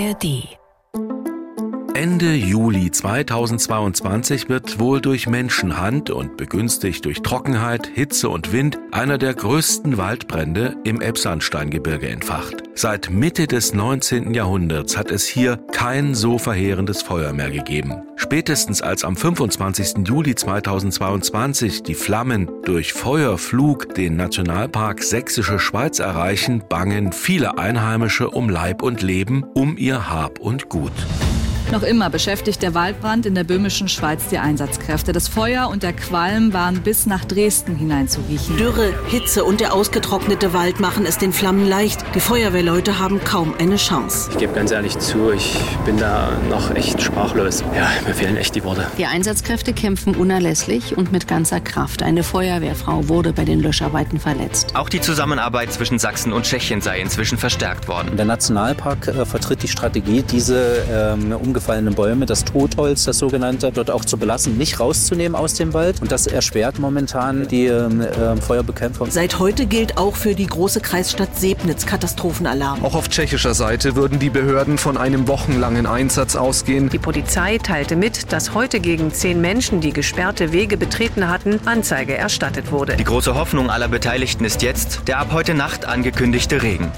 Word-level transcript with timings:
ARD 0.00 0.59
Ende 2.00 2.32
Juli 2.32 2.90
2022 2.90 4.48
wird 4.48 4.78
wohl 4.78 5.02
durch 5.02 5.26
Menschenhand 5.26 6.08
und 6.08 6.38
begünstigt 6.38 7.04
durch 7.04 7.20
Trockenheit, 7.20 7.90
Hitze 7.92 8.30
und 8.30 8.54
Wind 8.54 8.78
einer 8.90 9.18
der 9.18 9.34
größten 9.34 9.98
Waldbrände 9.98 10.76
im 10.84 11.02
Elbsandsteingebirge 11.02 12.08
entfacht. 12.08 12.62
Seit 12.74 13.10
Mitte 13.10 13.46
des 13.46 13.74
19. 13.74 14.32
Jahrhunderts 14.32 14.96
hat 14.96 15.10
es 15.10 15.26
hier 15.26 15.58
kein 15.72 16.14
so 16.14 16.38
verheerendes 16.38 17.02
Feuer 17.02 17.34
mehr 17.34 17.50
gegeben. 17.50 17.96
Spätestens 18.16 18.80
als 18.80 19.04
am 19.04 19.14
25. 19.14 20.08
Juli 20.08 20.34
2022 20.34 21.82
die 21.82 21.94
Flammen 21.94 22.50
durch 22.64 22.94
Feuerflug 22.94 23.94
den 23.94 24.16
Nationalpark 24.16 25.02
Sächsische 25.02 25.58
Schweiz 25.58 25.98
erreichen, 25.98 26.62
bangen 26.66 27.12
viele 27.12 27.58
Einheimische 27.58 28.30
um 28.30 28.48
Leib 28.48 28.80
und 28.80 29.02
Leben, 29.02 29.44
um 29.52 29.76
ihr 29.76 30.08
Hab 30.08 30.38
und 30.38 30.70
Gut. 30.70 30.92
Noch 31.72 31.84
immer 31.84 32.10
beschäftigt 32.10 32.62
der 32.62 32.74
Waldbrand 32.74 33.26
in 33.26 33.36
der 33.36 33.44
böhmischen 33.44 33.86
Schweiz 33.86 34.26
die 34.28 34.38
Einsatzkräfte. 34.38 35.12
Das 35.12 35.28
Feuer 35.28 35.68
und 35.68 35.84
der 35.84 35.92
Qualm 35.92 36.52
waren 36.52 36.80
bis 36.82 37.06
nach 37.06 37.24
Dresden 37.24 37.76
hinein 37.76 38.08
zu 38.08 38.20
riechen. 38.28 38.56
Dürre, 38.56 38.92
Hitze 39.06 39.44
und 39.44 39.60
der 39.60 39.72
ausgetrocknete 39.72 40.52
Wald 40.52 40.80
machen 40.80 41.06
es 41.06 41.18
den 41.18 41.32
Flammen 41.32 41.68
leicht. 41.68 42.04
Die 42.16 42.20
Feuerwehrleute 42.20 42.98
haben 42.98 43.22
kaum 43.22 43.54
eine 43.60 43.76
Chance. 43.76 44.30
Ich 44.32 44.38
gebe 44.38 44.52
ganz 44.52 44.72
ehrlich 44.72 44.98
zu, 44.98 45.30
ich 45.30 45.60
bin 45.86 45.96
da 45.96 46.32
noch 46.48 46.74
echt 46.74 47.00
sprachlos. 47.00 47.62
Ja, 47.76 47.88
mir 48.04 48.14
fehlen 48.14 48.36
echt 48.36 48.56
die 48.56 48.64
Worte. 48.64 48.88
Die 48.98 49.06
Einsatzkräfte 49.06 49.72
kämpfen 49.72 50.16
unerlässlich 50.16 50.98
und 50.98 51.12
mit 51.12 51.28
ganzer 51.28 51.60
Kraft. 51.60 52.02
Eine 52.02 52.24
Feuerwehrfrau 52.24 53.08
wurde 53.08 53.32
bei 53.32 53.44
den 53.44 53.60
Löscharbeiten 53.60 54.18
verletzt. 54.18 54.74
Auch 54.74 54.88
die 54.88 55.00
Zusammenarbeit 55.00 55.72
zwischen 55.72 56.00
Sachsen 56.00 56.32
und 56.32 56.46
Tschechien 56.46 56.80
sei 56.80 57.00
inzwischen 57.00 57.38
verstärkt 57.38 57.86
worden. 57.86 58.16
Der 58.16 58.26
Nationalpark 58.26 59.06
äh, 59.06 59.24
vertritt 59.24 59.62
die 59.62 59.68
Strategie, 59.68 60.22
diese 60.22 60.84
ähm, 60.90 61.30
umgefallenen 61.60 61.94
Bäume, 61.94 62.24
das 62.24 62.44
Totholz, 62.44 63.04
das 63.04 63.18
sogenannte, 63.18 63.70
dort 63.70 63.90
auch 63.90 64.04
zu 64.04 64.16
belassen, 64.16 64.56
nicht 64.56 64.80
rauszunehmen 64.80 65.38
aus 65.38 65.54
dem 65.54 65.74
Wald. 65.74 66.00
Und 66.00 66.10
das 66.10 66.26
erschwert 66.26 66.78
momentan 66.78 67.46
die 67.48 67.66
äh, 67.66 68.36
Feuerbekämpfung. 68.36 69.10
Seit 69.10 69.38
heute 69.38 69.66
gilt 69.66 69.98
auch 69.98 70.16
für 70.16 70.34
die 70.34 70.46
große 70.46 70.80
Kreisstadt 70.80 71.36
Sebnitz 71.38 71.84
Katastrophenalarm. 71.84 72.82
Auch 72.82 72.94
auf 72.94 73.10
tschechischer 73.10 73.52
Seite 73.52 73.94
würden 73.94 74.18
die 74.18 74.30
Behörden 74.30 74.78
von 74.78 74.96
einem 74.96 75.28
wochenlangen 75.28 75.84
Einsatz 75.84 76.34
ausgehen. 76.34 76.88
Die 76.88 76.98
Polizei 76.98 77.58
teilte 77.58 77.94
mit, 77.94 78.32
dass 78.32 78.54
heute 78.54 78.80
gegen 78.80 79.12
zehn 79.12 79.40
Menschen, 79.42 79.82
die 79.82 79.92
gesperrte 79.92 80.52
Wege 80.52 80.78
betreten 80.78 81.28
hatten, 81.28 81.60
Anzeige 81.66 82.16
erstattet 82.16 82.72
wurde. 82.72 82.96
Die 82.96 83.04
große 83.04 83.34
Hoffnung 83.34 83.68
aller 83.68 83.88
Beteiligten 83.88 84.46
ist 84.46 84.62
jetzt 84.62 85.02
der 85.08 85.18
ab 85.18 85.28
heute 85.32 85.52
Nacht 85.52 85.84
angekündigte 85.84 86.62
Regen. 86.62 86.90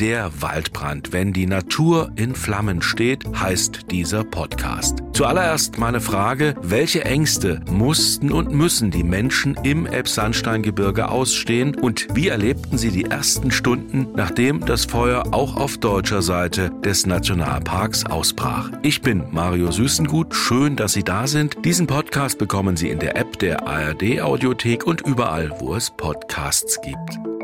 Der 0.00 0.30
Waldbrand. 0.40 1.12
Wenn 1.12 1.34
die 1.34 1.46
Natur 1.46 2.10
in 2.16 2.34
Flammen 2.34 2.80
steht, 2.80 3.26
heißt 3.38 3.90
dieser 3.90 4.24
Podcast. 4.24 5.00
Zuallererst 5.12 5.76
meine 5.76 6.00
Frage, 6.00 6.54
welche 6.62 7.04
Ängste 7.04 7.60
mussten 7.70 8.32
und 8.32 8.50
müssen 8.50 8.90
die 8.90 9.04
Menschen 9.04 9.56
im 9.62 9.84
Elbsandsteingebirge 9.84 11.10
ausstehen 11.10 11.74
und 11.74 12.08
wie 12.14 12.28
erlebten 12.28 12.78
sie 12.78 12.90
die 12.90 13.04
ersten 13.04 13.50
Stunden, 13.50 14.08
nachdem 14.16 14.64
das 14.64 14.86
Feuer 14.86 15.34
auch 15.34 15.56
auf 15.56 15.76
deutscher 15.76 16.22
Seite 16.22 16.70
des 16.82 17.04
Nationalparks 17.04 18.06
ausbrach? 18.06 18.70
Ich 18.82 19.02
bin 19.02 19.24
Mario 19.30 19.70
Süßengut, 19.70 20.34
schön, 20.34 20.76
dass 20.76 20.94
Sie 20.94 21.04
da 21.04 21.26
sind. 21.26 21.62
Diesen 21.66 21.86
Podcast 21.86 22.38
bekommen 22.38 22.78
Sie 22.78 22.88
in 22.88 23.00
der 23.00 23.16
App 23.16 23.38
der 23.38 23.68
ARD 23.68 24.22
Audiothek 24.22 24.86
und 24.86 25.02
überall, 25.02 25.52
wo 25.58 25.74
es 25.74 25.90
Podcasts 25.90 26.80
gibt. 26.80 27.39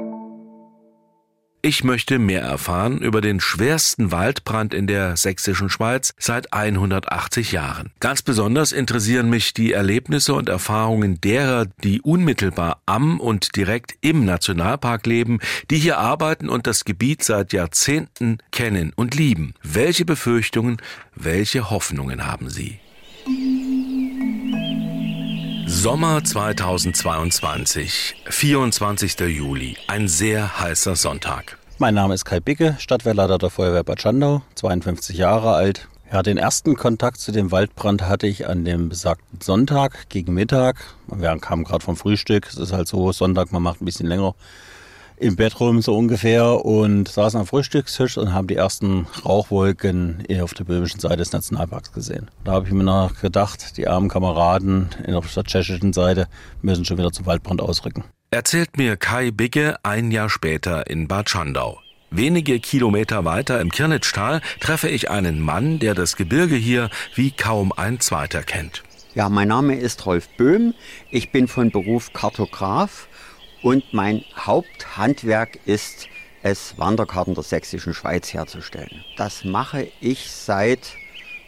Ich 1.63 1.83
möchte 1.83 2.19
mehr 2.19 2.43
erfahren 2.43 2.99
über 2.99 3.21
den 3.21 3.41
schwersten 3.41 4.13
Waldbrand 4.13 4.73
in 4.73 4.87
der 4.87 5.17
sächsischen 5.17 5.69
Schweiz 5.69 6.15
seit 6.19 6.53
180 6.53 7.53
Jahren. 7.53 7.91
Ganz 7.99 8.23
besonders 8.23 8.73
interessieren 8.73 9.29
mich 9.29 9.53
die 9.53 9.73
Erlebnisse 9.73 10.35
und 10.35 10.49
Erfahrungen 10.49 11.21
derer, 11.21 11.67
die 11.83 12.01
unmittelbar 12.01 12.83
am 12.87 13.19
und 13.19 13.57
direkt 13.57 13.95
im 14.01 14.25
Nationalpark 14.25 15.07
leben, 15.07 15.41
die 15.71 15.79
hier 15.79 15.99
arbeiten 15.99 16.49
und 16.49 16.67
das 16.67 16.85
Gebiet 16.85 17.25
seit 17.25 17.53
Jahrzehnten 17.53 18.39
kennen 18.53 18.93
und 18.95 19.15
lieben. 19.15 19.55
Welche 19.63 20.05
Befürchtungen, 20.05 20.77
welche 21.15 21.71
Hoffnungen 21.71 22.27
haben 22.27 22.49
sie? 22.49 22.79
Sommer 25.69 26.23
2022, 26.23 28.15
24. 28.27 29.19
Juli, 29.19 29.77
ein 29.89 30.07
sehr 30.07 30.61
heißer 30.61 30.95
Sonntag. 30.95 31.59
Mein 31.79 31.95
Name 31.95 32.15
ist 32.15 32.25
Kai 32.25 32.39
Bicke, 32.39 32.77
Stadtwehrleiter 32.79 33.39
der 33.39 33.51
Feuerwehr 33.51 33.83
Bad 33.83 34.01
Schandau, 34.01 34.43
52 34.55 35.17
Jahre 35.17 35.55
alt. 35.55 35.89
Ja, 36.13 36.23
den 36.23 36.37
ersten 36.37 36.77
Kontakt 36.77 37.19
zu 37.19 37.33
dem 37.33 37.51
Waldbrand 37.51 38.03
hatte 38.03 38.29
ich 38.29 38.47
an 38.47 38.65
dem 38.65 38.89
besagten 38.89 39.41
Sonntag 39.41 40.09
gegen 40.09 40.35
Mittag. 40.35 40.77
Wir 41.09 41.37
kamen 41.39 41.65
gerade 41.65 41.85
vom 41.85 41.97
Frühstück. 41.97 42.47
Es 42.47 42.59
ist 42.59 42.73
halt 42.73 42.87
so, 42.87 43.11
Sonntag, 43.11 43.51
man 43.51 43.65
macht 43.65 43.83
ein 43.83 43.87
bisschen 43.87 44.07
länger 44.07 44.37
im 45.19 45.37
Bett 45.37 45.59
rum 45.61 45.81
so 45.81 45.97
ungefähr 45.97 46.65
und 46.65 47.09
saßen 47.09 47.41
am 47.41 47.47
Frühstückstisch 47.47 48.19
und 48.19 48.33
haben 48.33 48.47
die 48.47 48.57
ersten 48.57 49.07
Rauchwolken 49.25 50.25
auf 50.41 50.55
der 50.55 50.65
böhmischen 50.65 51.01
Seite 51.01 51.19
des 51.19 51.33
Nationalparks 51.33 51.93
gesehen. 51.93 52.31
Da 52.45 52.53
habe 52.53 52.67
ich 52.67 52.73
mir 52.73 52.85
noch 52.85 53.21
gedacht, 53.21 53.77
die 53.77 53.89
armen 53.89 54.09
Kameraden 54.09 54.89
auf 55.13 55.33
der 55.33 55.45
tschechischen 55.45 55.93
Seite 55.93 56.29
müssen 56.63 56.85
schon 56.85 56.99
wieder 56.99 57.13
zum 57.13 57.27
Waldbrand 57.27 57.61
ausrücken. 57.61 58.05
Erzählt 58.31 58.77
mir 58.77 58.97
Kai 58.97 59.31
Bigge 59.31 59.77
ein 59.83 60.11
Jahr 60.11 60.29
später 60.29 60.89
in 60.89 61.09
Bad 61.09 61.31
Schandau. 61.31 61.79
Wenige 62.11 62.61
Kilometer 62.61 63.25
weiter 63.25 63.61
im 63.61 63.71
Kirnitschtal 63.71 64.41
treffe 64.61 64.89
ich 64.89 65.11
einen 65.11 65.41
Mann, 65.41 65.79
der 65.79 65.95
das 65.95 66.17
Gebirge 66.17 66.55
hier 66.55 66.91
wie 67.15 67.31
kaum 67.31 67.73
ein 67.73 68.01
zweiter 68.01 68.43
kennt. 68.43 68.83
Ja, 69.15 69.29
mein 69.29 69.49
Name 69.49 69.77
ist 69.77 70.05
Rolf 70.07 70.29
Böhm. 70.37 70.75
Ich 71.11 71.33
bin 71.33 71.49
von 71.49 71.71
Beruf 71.71 72.13
Kartograf 72.13 73.09
und 73.63 73.93
mein 73.93 74.25
Haupthandwerk 74.37 75.59
ist 75.67 76.09
es, 76.43 76.79
Wanderkarten 76.79 77.35
der 77.35 77.43
sächsischen 77.43 77.95
Schweiz 77.95 78.33
herzustellen. 78.33 79.05
Das 79.17 79.45
mache 79.45 79.89
ich 80.01 80.31
seit 80.31 80.95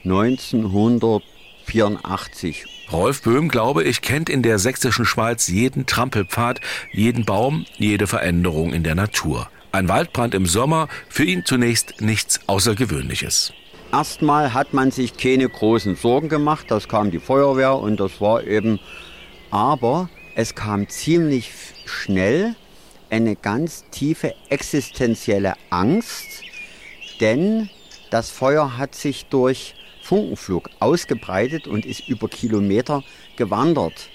1984. 0.04 2.64
Rolf 2.90 3.22
Böhm, 3.22 3.48
glaube 3.48 3.84
ich, 3.84 4.00
kennt 4.00 4.30
in 4.30 4.42
der 4.42 4.58
sächsischen 4.58 5.04
Schweiz 5.04 5.48
jeden 5.48 5.86
Trampelpfad, 5.86 6.60
jeden 6.90 7.24
Baum, 7.24 7.66
jede 7.76 8.06
Veränderung 8.06 8.72
in 8.72 8.82
der 8.82 8.94
Natur. 8.94 9.50
Ein 9.72 9.88
Waldbrand 9.88 10.34
im 10.34 10.46
Sommer, 10.46 10.88
für 11.08 11.24
ihn 11.24 11.44
zunächst 11.44 12.00
nichts 12.00 12.40
Außergewöhnliches. 12.46 13.52
Erstmal 13.92 14.54
hat 14.54 14.74
man 14.74 14.90
sich 14.90 15.16
keine 15.16 15.48
großen 15.48 15.96
Sorgen 15.96 16.28
gemacht, 16.28 16.70
das 16.70 16.88
kam 16.88 17.10
die 17.10 17.18
Feuerwehr 17.18 17.76
und 17.76 18.00
das 18.00 18.20
war 18.20 18.44
eben, 18.44 18.80
aber 19.50 20.08
es 20.38 20.54
kam 20.54 20.88
ziemlich 20.88 21.50
schnell 21.84 22.54
eine 23.10 23.34
ganz 23.34 23.86
tiefe 23.90 24.36
existenzielle 24.50 25.54
Angst, 25.68 26.44
denn 27.20 27.68
das 28.12 28.30
Feuer 28.30 28.78
hat 28.78 28.94
sich 28.94 29.26
durch 29.26 29.74
Funkenflug 30.00 30.70
ausgebreitet 30.78 31.66
und 31.66 31.84
ist 31.84 32.08
über 32.08 32.28
Kilometer 32.28 33.02
gewandert. 33.34 34.10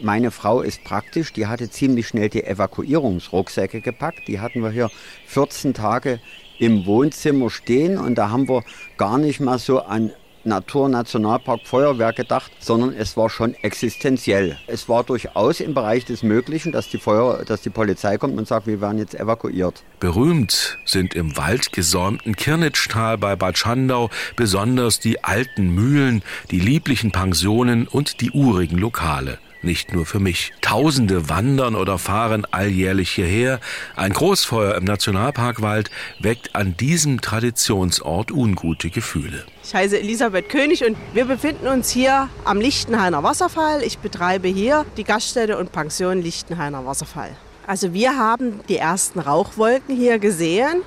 Meine 0.00 0.30
Frau 0.30 0.60
ist 0.60 0.84
praktisch, 0.84 1.32
die 1.32 1.48
hatte 1.48 1.68
ziemlich 1.68 2.06
schnell 2.06 2.28
die 2.28 2.44
Evakuierungsrucksäcke 2.44 3.80
gepackt. 3.80 4.28
Die 4.28 4.38
hatten 4.38 4.62
wir 4.62 4.70
hier 4.70 4.92
14 5.26 5.74
Tage 5.74 6.20
im 6.60 6.86
Wohnzimmer 6.86 7.50
stehen 7.50 7.98
und 7.98 8.14
da 8.14 8.30
haben 8.30 8.48
wir 8.48 8.62
gar 8.96 9.18
nicht 9.18 9.40
mal 9.40 9.58
so 9.58 9.80
an 9.80 10.12
Naturnationalpark 10.44 11.60
Feuerwehr 11.64 12.12
gedacht, 12.12 12.52
sondern 12.58 12.92
es 12.92 13.16
war 13.16 13.30
schon 13.30 13.54
existenziell. 13.54 14.58
Es 14.66 14.88
war 14.88 15.04
durchaus 15.04 15.60
im 15.60 15.74
Bereich 15.74 16.04
des 16.04 16.22
Möglichen, 16.22 16.72
dass 16.72 16.88
die, 16.88 16.98
Feuer, 16.98 17.44
dass 17.44 17.62
die 17.62 17.70
Polizei 17.70 18.18
kommt 18.18 18.38
und 18.38 18.46
sagt, 18.46 18.66
wir 18.66 18.80
werden 18.80 18.98
jetzt 18.98 19.14
evakuiert. 19.14 19.82
Berühmt 20.00 20.78
sind 20.84 21.14
im 21.14 21.36
Wald 21.36 21.72
gesäumten 21.72 22.36
Kirnitschtal 22.36 23.18
bei 23.18 23.36
Bad 23.36 23.58
Schandau 23.58 24.10
besonders 24.36 25.00
die 25.00 25.24
alten 25.24 25.70
Mühlen, 25.74 26.22
die 26.50 26.60
lieblichen 26.60 27.12
Pensionen 27.12 27.88
und 27.88 28.20
die 28.20 28.30
urigen 28.30 28.78
Lokale 28.78 29.38
nicht 29.64 29.92
nur 29.92 30.06
für 30.06 30.20
mich. 30.20 30.52
Tausende 30.60 31.28
wandern 31.28 31.74
oder 31.74 31.98
fahren 31.98 32.46
alljährlich 32.50 33.10
hierher. 33.10 33.60
Ein 33.96 34.12
Großfeuer 34.12 34.74
im 34.76 34.84
Nationalparkwald 34.84 35.90
weckt 36.20 36.54
an 36.54 36.76
diesem 36.76 37.20
Traditionsort 37.20 38.30
ungute 38.30 38.90
Gefühle. 38.90 39.44
Ich 39.64 39.74
heiße 39.74 39.98
Elisabeth 39.98 40.48
König 40.48 40.84
und 40.84 40.96
wir 41.12 41.24
befinden 41.24 41.66
uns 41.66 41.90
hier 41.90 42.28
am 42.44 42.60
Lichtenhainer 42.60 43.22
Wasserfall. 43.22 43.82
Ich 43.82 43.98
betreibe 43.98 44.48
hier 44.48 44.84
die 44.96 45.04
Gaststätte 45.04 45.58
und 45.58 45.72
Pension 45.72 46.22
Lichtenhainer 46.22 46.86
Wasserfall. 46.86 47.36
Also 47.66 47.94
wir 47.94 48.18
haben 48.18 48.60
die 48.68 48.76
ersten 48.76 49.20
Rauchwolken 49.20 49.96
hier 49.96 50.18
gesehen 50.18 50.82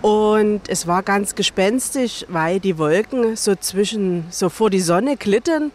Und 0.00 0.68
es 0.68 0.86
war 0.86 1.02
ganz 1.02 1.34
gespenstisch, 1.34 2.24
weil 2.28 2.60
die 2.60 2.78
Wolken 2.78 3.34
so 3.34 3.56
zwischen, 3.56 4.26
so 4.30 4.48
vor 4.48 4.70
die 4.70 4.80
Sonne 4.80 5.16
glitten 5.16 5.72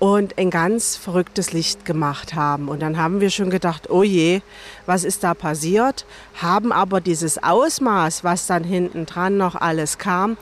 und 0.00 0.38
ein 0.38 0.50
ganz 0.50 0.96
verrücktes 0.96 1.52
Licht 1.52 1.84
gemacht 1.84 2.34
haben. 2.34 2.68
Und 2.68 2.82
dann 2.82 2.96
haben 2.96 3.20
wir 3.20 3.30
schon 3.30 3.48
gedacht, 3.48 3.88
oh 3.88 4.02
je, 4.02 4.40
was 4.86 5.04
ist 5.04 5.22
da 5.22 5.34
passiert? 5.34 6.04
Haben 6.40 6.72
aber 6.72 7.00
dieses 7.00 7.40
Ausmaß, 7.42 8.24
was 8.24 8.48
dann 8.48 8.64
hinten 8.64 9.06
dran 9.06 9.36
noch 9.36 9.54
alles 9.54 9.98
kam, 9.98 10.36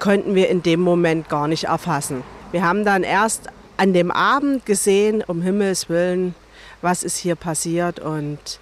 konnten 0.00 0.34
wir 0.34 0.48
in 0.48 0.64
dem 0.64 0.80
Moment 0.80 1.28
gar 1.28 1.46
nicht 1.46 1.64
erfassen. 1.64 2.24
Wir 2.50 2.64
haben 2.64 2.84
dann 2.84 3.04
erst 3.04 3.48
an 3.76 3.92
dem 3.92 4.10
Abend 4.10 4.66
gesehen, 4.66 5.22
um 5.24 5.40
Himmels 5.40 5.88
Willen, 5.88 6.34
was 6.80 7.04
ist 7.04 7.16
hier 7.18 7.36
passiert 7.36 8.00
und 8.00 8.58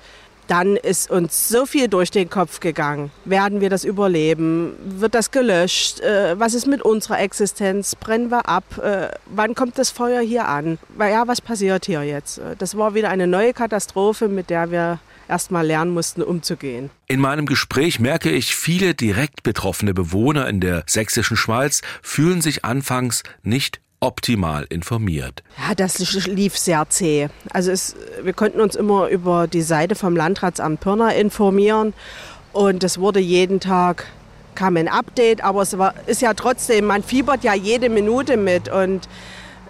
dann 0.51 0.77
ist 0.77 1.11
uns 1.11 1.49
so 1.49 1.65
viel 1.65 1.87
durch 1.87 2.11
den 2.11 2.29
Kopf 2.29 2.59
gegangen. 2.59 3.13
Werden 3.25 3.61
wir 3.61 3.71
das 3.71 3.85
überleben? 3.85 4.75
Wird 4.83 5.15
das 5.15 5.31
gelöscht? 5.31 6.01
Äh, 6.01 6.39
was 6.41 6.55
ist 6.55 6.67
mit 6.67 6.83
unserer 6.83 7.21
Existenz? 7.21 7.95
Brennen 7.95 8.31
wir 8.31 8.49
ab? 8.49 8.65
Äh, 8.79 9.11
wann 9.27 9.55
kommt 9.55 9.79
das 9.79 9.91
Feuer 9.91 10.21
hier 10.21 10.49
an? 10.49 10.79
Ja, 10.99 11.29
was 11.29 11.41
passiert 11.41 11.87
hier 11.87 12.03
jetzt? 12.03 12.39
Äh, 12.39 12.57
das 12.59 12.77
war 12.77 12.95
wieder 12.95 13.11
eine 13.11 13.29
neue 13.29 13.53
Katastrophe, 13.53 14.27
mit 14.27 14.51
der 14.51 14.73
wir 14.73 14.99
erstmal 15.29 15.65
lernen 15.65 15.93
mussten, 15.93 16.21
umzugehen. 16.21 16.91
In 17.07 17.21
meinem 17.21 17.47
Gespräch 17.47 18.01
merke 18.01 18.31
ich, 18.31 18.57
viele 18.57 18.97
direkt 18.97 19.45
betroffene 19.45 19.95
Bewohner 19.95 20.49
in 20.49 20.61
der 20.61 20.83
sächsischen 20.87 21.37
Schweiz 21.37 21.83
fühlen 22.03 22.41
sich 22.43 22.65
anfangs 22.65 23.23
nicht 23.45 23.81
optimal 24.01 24.67
informiert. 24.71 25.43
Ja, 25.59 25.75
das 25.75 25.99
lief 26.27 26.57
sehr 26.57 26.89
zäh. 26.89 27.29
Also 27.53 27.71
es, 27.71 27.95
wir 28.23 28.33
konnten 28.33 28.61
uns 28.61 28.75
immer 28.75 29.09
über 29.09 29.47
die 29.47 29.63
Seite 29.63 29.95
vom 29.95 30.17
Landratsamt 30.17 30.81
Pirna 30.81 31.11
informieren 31.11 31.93
und 32.53 32.83
es 32.83 32.99
wurde 32.99 33.21
jeden 33.21 33.61
Tag 33.61 34.07
kam 34.55 34.77
ein 34.77 34.89
Update, 34.89 35.45
aber 35.45 35.63
es 35.63 35.79
war, 35.79 35.95
ist 36.07 36.23
ja 36.23 36.35
trotzdem, 36.35 36.87
man 36.87 37.03
fiebert 37.03 37.45
ja 37.45 37.55
jede 37.55 37.89
Minute 37.89 38.37
mit 38.37 38.69
und 38.69 39.09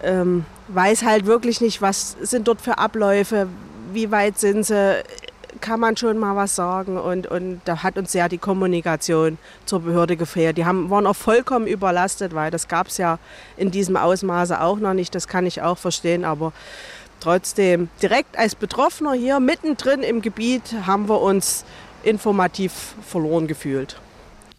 ähm, 0.02 0.44
weiß 0.68 1.04
halt 1.04 1.26
wirklich 1.26 1.60
nicht, 1.60 1.82
was 1.82 2.16
sind 2.22 2.48
dort 2.48 2.60
für 2.60 2.78
Abläufe, 2.78 3.48
wie 3.92 4.10
weit 4.10 4.38
sind 4.38 4.64
sie 4.64 5.02
kann 5.60 5.80
man 5.80 5.96
schon 5.96 6.18
mal 6.18 6.36
was 6.36 6.56
sagen. 6.56 6.98
Und, 6.98 7.26
und 7.26 7.60
da 7.64 7.82
hat 7.82 7.98
uns 7.98 8.12
sehr 8.12 8.28
die 8.28 8.38
Kommunikation 8.38 9.38
zur 9.66 9.80
Behörde 9.80 10.16
gefehlt. 10.16 10.58
Die 10.58 10.64
haben, 10.64 10.90
waren 10.90 11.06
auch 11.06 11.16
vollkommen 11.16 11.66
überlastet, 11.66 12.34
weil 12.34 12.50
das 12.50 12.68
gab 12.68 12.88
es 12.88 12.98
ja 12.98 13.18
in 13.56 13.70
diesem 13.70 13.96
Ausmaße 13.96 14.60
auch 14.60 14.78
noch 14.78 14.94
nicht. 14.94 15.14
Das 15.14 15.28
kann 15.28 15.46
ich 15.46 15.62
auch 15.62 15.78
verstehen. 15.78 16.24
Aber 16.24 16.52
trotzdem, 17.20 17.88
direkt 18.02 18.38
als 18.38 18.54
Betroffener 18.54 19.12
hier 19.12 19.40
mittendrin 19.40 20.02
im 20.02 20.22
Gebiet 20.22 20.74
haben 20.86 21.08
wir 21.08 21.20
uns 21.20 21.64
informativ 22.02 22.94
verloren 23.06 23.46
gefühlt. 23.46 24.00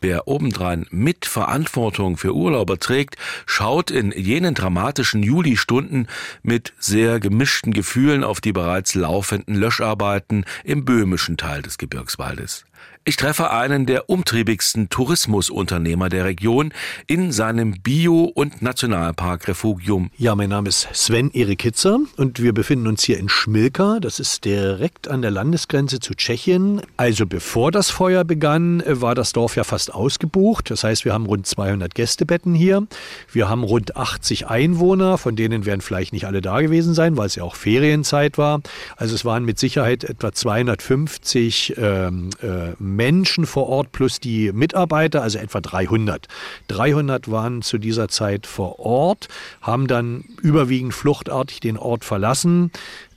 Wer 0.02 0.28
obendrein 0.28 0.88
Mitverantwortung 0.90 2.18
für 2.18 2.34
Urlauber 2.34 2.80
trägt, 2.80 3.18
schaut 3.46 3.92
in 3.92 4.12
jenen 4.12 4.56
dramatischen 4.56 5.22
Julistunden 5.22 6.08
mit 6.42 6.74
sehr 6.80 7.20
gemischten 7.20 7.72
Gefühlen 7.72 8.24
auf 8.24 8.42
die 8.42 8.52
bereits 8.52 8.96
laufenden 8.96 9.54
Löscharbeiten 9.56 10.46
im 10.64 10.86
böhmischen 10.86 11.38
Teil 11.38 11.62
des 11.62 11.78
Gebirgswaldes. 11.78 12.66
Ich 13.04 13.16
treffe 13.16 13.50
einen 13.50 13.88
der 13.88 14.12
umtriebigsten 14.12 14.90
Tourismusunternehmer 14.90 16.08
der 16.10 16.26
Region 16.26 16.72
in 17.08 17.32
seinem 17.32 17.82
Bio- 17.82 18.26
und 18.26 18.62
Nationalpark-Refugium. 18.62 20.12
Ja, 20.18 20.36
mein 20.36 20.52
Name 20.52 20.70
ist 20.70 20.88
Sven 20.94 21.32
Erik 21.32 21.64
Hitzer 21.64 21.98
und 22.18 22.44
wir 22.44 22.54
befinden 22.54 22.86
uns 22.86 23.02
hier 23.04 23.18
in 23.18 23.28
Schmilka. 23.28 24.00
Das 24.00 24.20
ist 24.20 24.46
direkt 24.46 25.08
an 25.08 25.24
der 25.24 25.32
Landesgrenze 25.32 26.00
zu 26.00 26.14
Tschechien. 26.14 26.84
Also 26.96 27.26
bevor 27.26 27.72
das 27.72 27.90
Feuer 27.90 28.24
begann, 28.24 28.84
war 28.86 29.16
das 29.16 29.34
Dorf 29.34 29.56
ja 29.56 29.64
fast 29.64 29.92
ausgebucht. 29.92 30.70
Das 30.70 30.84
heißt, 30.84 31.04
wir 31.04 31.14
haben 31.14 31.26
rund 31.26 31.48
200 31.48 31.96
Gästebetten 31.96 32.54
hier. 32.54 32.86
Wir 33.32 33.50
haben 33.50 33.64
rund 33.64 33.98
80 33.98 34.46
Einwohner, 34.46 35.18
von 35.18 35.36
denen 35.36 35.66
werden 35.66 35.82
vielleicht 35.82 36.14
nicht 36.14 36.26
alle 36.26 36.42
da 36.42 36.62
gewesen 36.62 36.94
sein, 36.94 37.18
weil 37.18 37.26
es 37.26 37.36
ja 37.36 37.44
auch 37.46 37.56
Ferienzeit 37.56 38.38
war. 38.38 38.62
Also 38.96 39.16
es 39.16 39.26
waren 39.26 39.44
mit 39.44 39.58
Sicherheit 39.58 40.04
etwa 40.04 40.32
250 40.32 41.78
ähm, 41.80 42.30
äh, 42.44 42.74
Menschen 42.96 43.46
vor 43.46 43.68
Ort 43.68 43.92
plus 43.92 44.20
die 44.20 44.52
Mitarbeiter, 44.52 45.22
also 45.22 45.38
etwa 45.40 45.62
300. 45.62 46.28
300 46.68 47.32
waren 47.32 47.62
zu 47.62 47.78
dieser 47.78 48.08
Zeit 48.08 48.48
vor 48.48 48.80
Ort, 48.80 49.28
haben 49.62 49.88
dann 49.88 50.26
überwiegend 50.42 50.94
fluchtartig 50.94 51.60
den 51.60 51.78
Ort 51.78 52.06
verlassen, 52.06 52.72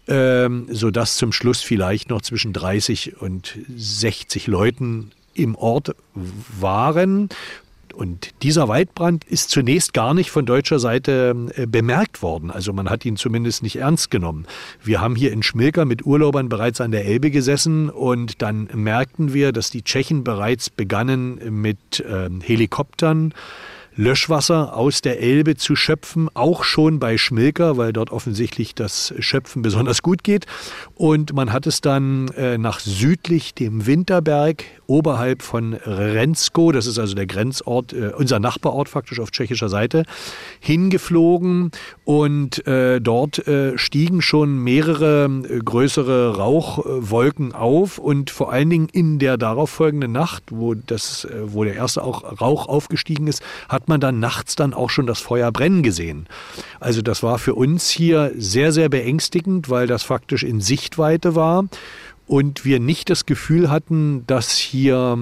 ähm, 0.07 0.67
sodass 0.71 1.17
zum 1.17 1.33
Schluss 1.33 1.63
vielleicht 1.63 2.11
noch 2.11 2.23
zwischen 2.23 2.53
30 2.53 3.21
und 3.21 3.59
60 3.77 4.47
Leuten 4.47 5.13
im 5.35 5.55
Ort 5.57 5.95
waren. 6.15 7.29
Und 7.95 8.31
dieser 8.43 8.69
Waldbrand 8.69 9.25
ist 9.25 9.51
zunächst 9.51 9.95
gar 9.95 10.15
nicht 10.15 10.31
von 10.31 10.47
deutscher 10.47 10.79
Seite 10.79 11.35
äh, 11.55 11.67
bemerkt 11.67 12.23
worden. 12.23 12.51
Also 12.51 12.73
man 12.73 12.91
hat 12.91 13.05
ihn 13.05 13.17
zumindest 13.17 13.63
nicht 13.63 13.77
ernst 13.77 14.11
genommen. 14.11 14.47
Wir 14.83 15.01
haben 15.01 15.17
hier 15.17 15.33
in 15.33 15.43
Schmilka 15.43 15.85
mit 15.85 16.05
Urlaubern 16.05 16.49
bereits 16.49 16.81
an 16.81 16.91
der 16.91 17.05
Elbe 17.05 17.31
gesessen 17.31 17.91
und 17.91 18.43
dann 18.43 18.69
merkten 18.75 19.33
wir, 19.33 19.53
dass 19.53 19.71
die 19.71 19.83
Tschechen 19.83 20.25
bereits 20.25 20.71
begannen 20.71 21.61
mit 21.61 22.01
äh, 22.01 22.29
Helikoptern 22.43 23.33
Löschwasser 23.97 24.77
aus 24.77 25.03
der 25.03 25.21
Elbe 25.21 25.57
zu 25.57 25.77
schöpfen, 25.77 26.29
auch 26.35 26.65
schon 26.65 26.99
bei 26.99 27.17
Schmilker, 27.17 27.77
weil 27.77 27.93
dort 27.93 28.11
offensichtlich 28.11 28.75
das 28.75 29.15
Schöpfen 29.19 29.63
besonders 29.63 30.03
gut 30.03 30.25
geht. 30.25 30.47
Und 30.97 31.33
man 31.33 31.53
hat 31.53 31.67
es 31.67 31.81
dann 31.81 32.29
äh, 32.37 32.59
nach 32.59 32.81
südlich 32.81 33.55
dem 33.55 33.87
Winterberg 33.87 34.65
oberhalb 34.87 35.43
von 35.43 35.75
Rensko, 35.75 36.73
das 36.73 36.87
ist 36.87 36.99
also 36.99 37.15
der 37.15 37.27
Grenzort, 37.27 37.93
äh, 37.93 38.13
unser 38.17 38.41
Nachbarort 38.41 38.89
faktisch 38.89 39.21
auf 39.21 39.31
tschechischer 39.31 39.69
Seite, 39.69 40.05
hingeflogen 40.61 41.71
und 42.05 42.67
äh, 42.67 43.01
dort 43.01 43.47
äh, 43.47 43.79
stiegen 43.79 44.23
schon 44.23 44.59
mehrere 44.59 45.25
äh, 45.49 45.59
größere 45.59 46.37
Rauchwolken 46.37 47.53
auf 47.53 47.99
und 47.99 48.31
vor 48.31 48.53
allen 48.53 48.71
Dingen 48.71 48.89
in 48.93 49.19
der 49.19 49.37
darauffolgenden 49.37 50.13
Nacht, 50.13 50.45
wo, 50.51 50.75
das, 50.75 51.25
äh, 51.25 51.31
wo 51.47 51.65
der 51.65 51.75
erste 51.75 52.03
auch 52.03 52.41
Rauch 52.41 52.69
aufgestiegen 52.69 53.27
ist, 53.27 53.43
hat 53.69 53.84
man 53.89 54.01
dann 54.01 54.21
nachts 54.21 54.57
dann 54.57 54.75
auch 54.75 54.91
schon 54.91 55.07
das 55.07 55.21
Feuer 55.21 55.53
brennen 55.53 55.83
gesehen. 55.83 56.27
Also 56.81 57.03
das 57.03 57.23
war 57.23 57.39
für 57.39 57.55
uns 57.55 57.91
hier 57.91 58.33
sehr, 58.37 58.73
sehr 58.73 58.89
beängstigend, 58.89 59.71
weil 59.71 59.87
das 59.87 60.03
faktisch 60.03 60.43
in 60.43 60.61
Sichtweite 60.61 61.35
war 61.35 61.65
und 62.27 62.65
wir 62.65 62.81
nicht 62.81 63.11
das 63.11 63.27
Gefühl 63.27 63.71
hatten, 63.71 64.27
dass 64.27 64.57
hier 64.57 65.19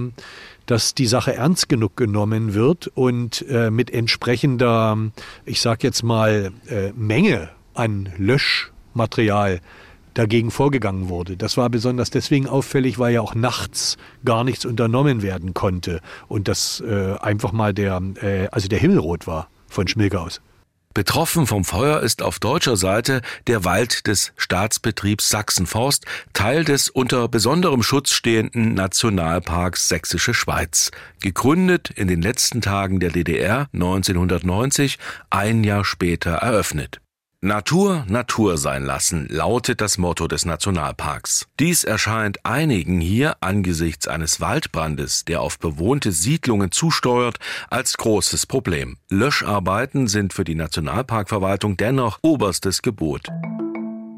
dass 0.66 0.94
die 0.94 1.06
Sache 1.06 1.34
ernst 1.34 1.68
genug 1.68 1.96
genommen 1.96 2.54
wird 2.54 2.90
und 2.94 3.44
äh, 3.48 3.70
mit 3.70 3.90
entsprechender, 3.90 4.96
ich 5.44 5.60
sag 5.60 5.82
jetzt 5.82 6.02
mal, 6.02 6.52
äh, 6.68 6.92
Menge 6.92 7.50
an 7.74 8.10
Löschmaterial 8.16 9.60
dagegen 10.14 10.50
vorgegangen 10.50 11.08
wurde. 11.08 11.36
Das 11.36 11.56
war 11.56 11.70
besonders 11.70 12.10
deswegen 12.10 12.46
auffällig, 12.46 12.98
weil 12.98 13.14
ja 13.14 13.20
auch 13.20 13.34
nachts 13.34 13.96
gar 14.24 14.44
nichts 14.44 14.64
unternommen 14.64 15.22
werden 15.22 15.54
konnte 15.54 16.00
und 16.28 16.48
das 16.48 16.82
äh, 16.86 17.14
einfach 17.20 17.52
mal 17.52 17.74
der, 17.74 18.00
äh, 18.20 18.48
also 18.50 18.68
der 18.68 18.78
Himmel 18.78 18.98
rot 18.98 19.26
war 19.26 19.48
von 19.68 19.88
Schmilke 19.88 20.20
aus. 20.20 20.40
Betroffen 20.94 21.46
vom 21.46 21.64
Feuer 21.64 22.00
ist 22.00 22.22
auf 22.22 22.38
deutscher 22.38 22.76
Seite 22.76 23.22
der 23.46 23.64
Wald 23.64 24.06
des 24.06 24.32
Staatsbetriebs 24.36 25.30
Sachsenforst, 25.30 26.04
Teil 26.34 26.64
des 26.64 26.90
unter 26.90 27.28
besonderem 27.28 27.82
Schutz 27.82 28.10
stehenden 28.10 28.74
Nationalparks 28.74 29.88
Sächsische 29.88 30.34
Schweiz, 30.34 30.90
gegründet 31.22 31.90
in 31.90 32.08
den 32.08 32.20
letzten 32.20 32.60
Tagen 32.60 33.00
der 33.00 33.10
DDR 33.10 33.68
1990, 33.72 34.98
ein 35.30 35.64
Jahr 35.64 35.84
später 35.84 36.32
eröffnet. 36.32 37.01
Natur 37.44 38.04
Natur 38.06 38.56
sein 38.56 38.84
lassen 38.84 39.26
lautet 39.28 39.80
das 39.80 39.98
Motto 39.98 40.28
des 40.28 40.44
Nationalparks. 40.44 41.48
Dies 41.58 41.82
erscheint 41.82 42.46
einigen 42.46 43.00
hier 43.00 43.34
angesichts 43.40 44.06
eines 44.06 44.40
Waldbrandes, 44.40 45.24
der 45.24 45.40
auf 45.40 45.58
bewohnte 45.58 46.12
Siedlungen 46.12 46.70
zusteuert, 46.70 47.38
als 47.68 47.96
großes 47.96 48.46
Problem. 48.46 48.96
Löscharbeiten 49.10 50.06
sind 50.06 50.32
für 50.32 50.44
die 50.44 50.54
Nationalparkverwaltung 50.54 51.76
dennoch 51.76 52.20
oberstes 52.22 52.80
Gebot. 52.80 53.26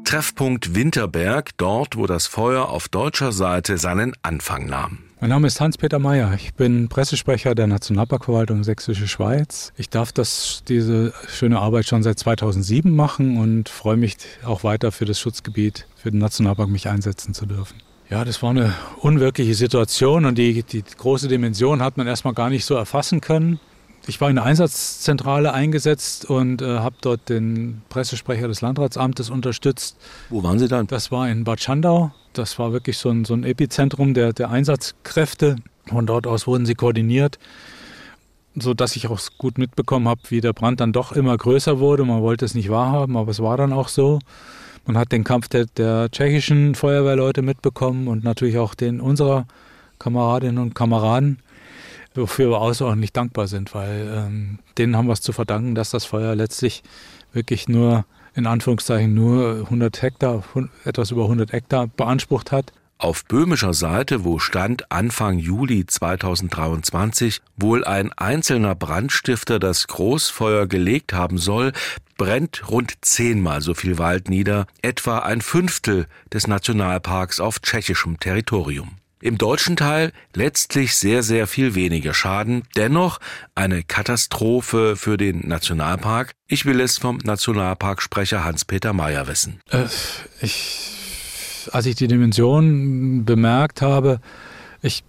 Treffpunkt 0.03 0.75
Winterberg, 0.75 1.49
dort 1.57 1.97
wo 1.97 2.05
das 2.05 2.27
Feuer 2.27 2.69
auf 2.69 2.89
deutscher 2.89 3.31
Seite 3.31 3.79
seinen 3.79 4.13
Anfang 4.21 4.67
nahm. 4.67 4.99
Mein 5.25 5.31
Name 5.31 5.47
ist 5.47 5.59
Hans-Peter 5.59 5.97
Meyer. 5.97 6.35
Ich 6.35 6.53
bin 6.53 6.87
Pressesprecher 6.87 7.55
der 7.55 7.65
Nationalparkverwaltung 7.65 8.63
Sächsische 8.63 9.07
Schweiz. 9.07 9.73
Ich 9.75 9.89
darf 9.89 10.11
das, 10.11 10.61
diese 10.67 11.13
schöne 11.27 11.57
Arbeit 11.59 11.87
schon 11.87 12.03
seit 12.03 12.19
2007 12.19 12.95
machen 12.95 13.39
und 13.39 13.67
freue 13.67 13.97
mich 13.97 14.17
auch 14.45 14.63
weiter 14.63 14.91
für 14.91 15.05
das 15.05 15.19
Schutzgebiet, 15.19 15.87
für 15.95 16.11
den 16.11 16.19
Nationalpark 16.19 16.69
mich 16.69 16.89
einsetzen 16.89 17.33
zu 17.33 17.47
dürfen. 17.47 17.77
Ja, 18.07 18.23
das 18.23 18.43
war 18.43 18.51
eine 18.51 18.75
unwirkliche 19.01 19.55
Situation 19.55 20.25
und 20.25 20.37
die, 20.37 20.61
die 20.61 20.83
große 20.83 21.27
Dimension 21.27 21.81
hat 21.81 21.97
man 21.97 22.05
erstmal 22.05 22.35
gar 22.35 22.51
nicht 22.51 22.63
so 22.63 22.75
erfassen 22.75 23.19
können. 23.19 23.59
Ich 24.07 24.21
war 24.21 24.29
in 24.29 24.35
der 24.35 24.45
Einsatzzentrale 24.45 25.51
eingesetzt 25.53 26.25
und 26.25 26.61
äh, 26.61 26.79
habe 26.79 26.95
dort 27.01 27.27
den 27.27 27.81
Pressesprecher 27.89 28.47
des 28.47 28.61
Landratsamtes 28.61 29.29
unterstützt. 29.29 29.97
Wo 30.29 30.43
waren 30.43 30.59
Sie 30.59 30.67
dann? 30.67 30.85
Das 30.87 31.11
war 31.11 31.27
in 31.27 31.43
Bad 31.43 31.59
Schandau. 31.59 32.11
Das 32.33 32.59
war 32.59 32.71
wirklich 32.71 32.97
so 32.97 33.09
ein, 33.09 33.25
so 33.25 33.33
ein 33.33 33.43
Epizentrum 33.43 34.13
der, 34.13 34.33
der 34.33 34.51
Einsatzkräfte. 34.51 35.55
Von 35.87 36.05
dort 36.05 36.27
aus 36.27 36.47
wurden 36.47 36.65
sie 36.65 36.75
koordiniert, 36.75 37.39
sodass 38.55 38.95
ich 38.95 39.07
auch 39.07 39.19
gut 39.37 39.57
mitbekommen 39.57 40.07
habe, 40.07 40.21
wie 40.29 40.41
der 40.41 40.53
Brand 40.53 40.79
dann 40.79 40.93
doch 40.93 41.11
immer 41.11 41.37
größer 41.37 41.79
wurde. 41.79 42.05
Man 42.05 42.21
wollte 42.21 42.45
es 42.45 42.55
nicht 42.55 42.69
wahrhaben, 42.69 43.17
aber 43.17 43.31
es 43.31 43.39
war 43.39 43.57
dann 43.57 43.73
auch 43.73 43.87
so. 43.87 44.19
Man 44.85 44.97
hat 44.97 45.11
den 45.11 45.23
Kampf 45.23 45.47
der, 45.47 45.65
der 45.65 46.11
tschechischen 46.11 46.75
Feuerwehrleute 46.75 47.41
mitbekommen 47.41 48.07
und 48.07 48.23
natürlich 48.23 48.57
auch 48.57 48.75
den 48.75 48.99
unserer 48.99 49.47
Kameradinnen 49.97 50.59
und 50.59 50.75
Kameraden, 50.75 51.39
wofür 52.15 52.49
wir 52.49 52.61
außerordentlich 52.61 53.13
dankbar 53.13 53.47
sind, 53.47 53.73
weil 53.73 54.11
ähm, 54.13 54.59
denen 54.77 54.95
haben 54.95 55.07
wir 55.07 55.13
es 55.13 55.21
zu 55.21 55.33
verdanken, 55.33 55.75
dass 55.75 55.91
das 55.91 56.05
Feuer 56.05 56.35
letztlich 56.35 56.83
wirklich 57.33 57.67
nur, 57.67 58.05
in 58.33 58.47
Anführungszeichen, 58.47 59.13
nur 59.13 59.61
100 59.65 60.01
Hektar, 60.01 60.43
etwas 60.83 61.11
über 61.11 61.23
100 61.23 61.51
Hektar 61.51 61.87
beansprucht 61.87 62.51
hat. 62.51 62.71
Auf 62.97 63.25
böhmischer 63.25 63.73
Seite, 63.73 64.23
wo 64.23 64.39
stand 64.39 64.89
Anfang 64.89 65.37
Juli 65.37 65.85
2023 65.85 67.41
wohl 67.57 67.83
ein 67.83 68.13
einzelner 68.13 68.73
Brandstifter 68.73 69.59
das 69.59 69.87
Großfeuer 69.87 70.65
gelegt 70.65 71.11
haben 71.11 71.37
soll, 71.37 71.73
brennt 72.17 72.69
rund 72.71 72.93
zehnmal 73.01 73.61
so 73.61 73.73
viel 73.73 73.97
Wald 73.97 74.29
nieder, 74.29 74.65
etwa 74.81 75.19
ein 75.19 75.41
Fünftel 75.41 76.07
des 76.31 76.47
Nationalparks 76.47 77.41
auf 77.41 77.59
tschechischem 77.59 78.17
Territorium. 78.17 78.91
Im 79.21 79.37
deutschen 79.37 79.75
Teil 79.75 80.11
letztlich 80.33 80.95
sehr, 80.95 81.23
sehr 81.23 81.47
viel 81.47 81.73
weniger 81.73 82.13
Schaden, 82.13 82.63
dennoch 82.75 83.19
eine 83.55 83.81
Katastrophe 83.83 84.95
für 84.97 85.17
den 85.17 85.47
Nationalpark. 85.47 86.33
Ich 86.47 86.65
will 86.65 86.81
es 86.81 86.97
vom 86.97 87.17
Nationalparksprecher 87.23 88.43
Hans-Peter 88.43 88.93
Mayer 88.93 89.27
wissen. 89.27 89.61
Äh, 89.69 89.85
ich, 90.41 91.69
als 91.71 91.85
ich 91.85 91.95
die 91.95 92.07
Dimension 92.07 93.23
bemerkt 93.25 93.81
habe, 93.81 94.19
ich 94.81 95.03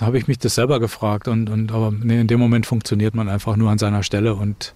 habe 0.00 0.18
ich 0.18 0.26
mich 0.26 0.38
das 0.38 0.54
selber 0.54 0.80
gefragt 0.80 1.28
und, 1.28 1.50
und 1.50 1.72
aber 1.72 1.92
nee, 1.92 2.20
in 2.20 2.26
dem 2.26 2.40
Moment 2.40 2.66
funktioniert 2.66 3.14
man 3.14 3.28
einfach 3.28 3.56
nur 3.56 3.70
an 3.70 3.78
seiner 3.78 4.02
Stelle 4.02 4.34
und 4.34 4.74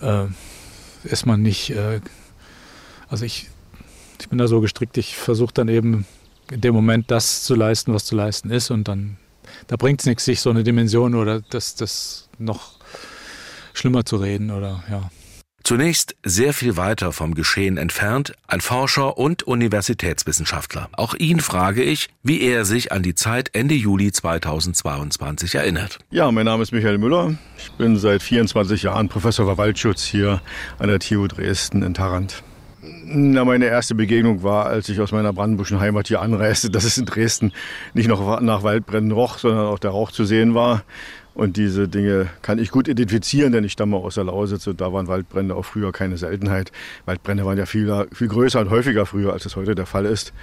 äh, 0.00 0.26
ist 1.04 1.26
man 1.26 1.42
nicht, 1.42 1.70
äh, 1.70 2.00
also 3.08 3.24
ich, 3.24 3.48
ich 4.20 4.28
bin 4.28 4.38
da 4.38 4.48
so 4.48 4.60
gestrickt, 4.60 4.96
ich 4.98 5.16
versuche 5.16 5.54
dann 5.54 5.68
eben 5.68 6.06
in 6.50 6.60
dem 6.60 6.74
Moment 6.74 7.10
das 7.10 7.44
zu 7.44 7.54
leisten, 7.54 7.94
was 7.94 8.04
zu 8.04 8.16
leisten 8.16 8.50
ist 8.50 8.70
und 8.70 8.88
dann, 8.88 9.16
da 9.66 9.76
bringt 9.76 10.00
es 10.00 10.06
nichts, 10.06 10.24
sich 10.24 10.40
so 10.40 10.50
eine 10.50 10.64
Dimension 10.64 11.14
oder 11.14 11.40
das, 11.40 11.74
das 11.74 12.28
noch 12.38 12.72
schlimmer 13.72 14.04
zu 14.04 14.16
reden 14.16 14.50
oder 14.50 14.82
ja. 14.90 15.10
Zunächst 15.62 16.16
sehr 16.24 16.54
viel 16.54 16.78
weiter 16.78 17.12
vom 17.12 17.34
Geschehen 17.34 17.76
entfernt, 17.76 18.32
ein 18.48 18.62
Forscher 18.62 19.18
und 19.18 19.42
Universitätswissenschaftler. 19.42 20.88
Auch 20.92 21.14
ihn 21.14 21.40
frage 21.40 21.82
ich, 21.82 22.08
wie 22.22 22.40
er 22.40 22.64
sich 22.64 22.92
an 22.92 23.02
die 23.02 23.14
Zeit 23.14 23.50
Ende 23.52 23.74
Juli 23.74 24.10
2022 24.10 25.54
erinnert. 25.54 25.98
Ja, 26.10 26.32
mein 26.32 26.46
Name 26.46 26.62
ist 26.62 26.72
Michael 26.72 26.96
Müller. 26.96 27.34
Ich 27.58 27.70
bin 27.72 27.98
seit 27.98 28.22
24 28.22 28.84
Jahren 28.84 29.08
Professor 29.08 29.46
für 29.46 29.58
Waldschutz 29.58 30.02
hier 30.02 30.40
an 30.78 30.88
der 30.88 30.98
TU 30.98 31.26
Dresden 31.26 31.82
in 31.82 31.92
Tarrant. 31.92 32.42
Na, 32.82 33.44
meine 33.44 33.66
erste 33.66 33.94
Begegnung 33.94 34.42
war, 34.42 34.66
als 34.66 34.88
ich 34.88 35.00
aus 35.00 35.12
meiner 35.12 35.34
brandenburgischen 35.34 35.80
Heimat 35.80 36.08
hier 36.08 36.22
anreiste, 36.22 36.70
dass 36.70 36.84
es 36.84 36.96
in 36.96 37.04
Dresden 37.04 37.52
nicht 37.92 38.08
noch 38.08 38.40
nach 38.40 38.62
Waldbränden 38.62 39.12
roch, 39.12 39.36
sondern 39.38 39.66
auch 39.66 39.78
der 39.78 39.90
Rauch 39.90 40.10
zu 40.10 40.24
sehen 40.24 40.54
war. 40.54 40.84
Und 41.40 41.56
diese 41.56 41.88
Dinge 41.88 42.28
kann 42.42 42.58
ich 42.58 42.70
gut 42.70 42.86
identifizieren, 42.86 43.52
denn 43.52 43.64
ich 43.64 43.72
stamme 43.72 43.96
aus 43.96 44.16
der 44.16 44.24
Lausitz 44.24 44.66
und 44.66 44.78
da 44.78 44.92
waren 44.92 45.08
Waldbrände 45.08 45.54
auch 45.54 45.64
früher 45.64 45.90
keine 45.90 46.18
Seltenheit. 46.18 46.70
Waldbrände 47.06 47.46
waren 47.46 47.56
ja 47.56 47.64
viel, 47.64 47.90
viel 48.12 48.28
größer 48.28 48.60
und 48.60 48.68
häufiger 48.68 49.06
früher, 49.06 49.32
als 49.32 49.46
es 49.46 49.56
heute 49.56 49.74
der 49.74 49.86
Fall 49.86 50.04
ist. 50.04 50.34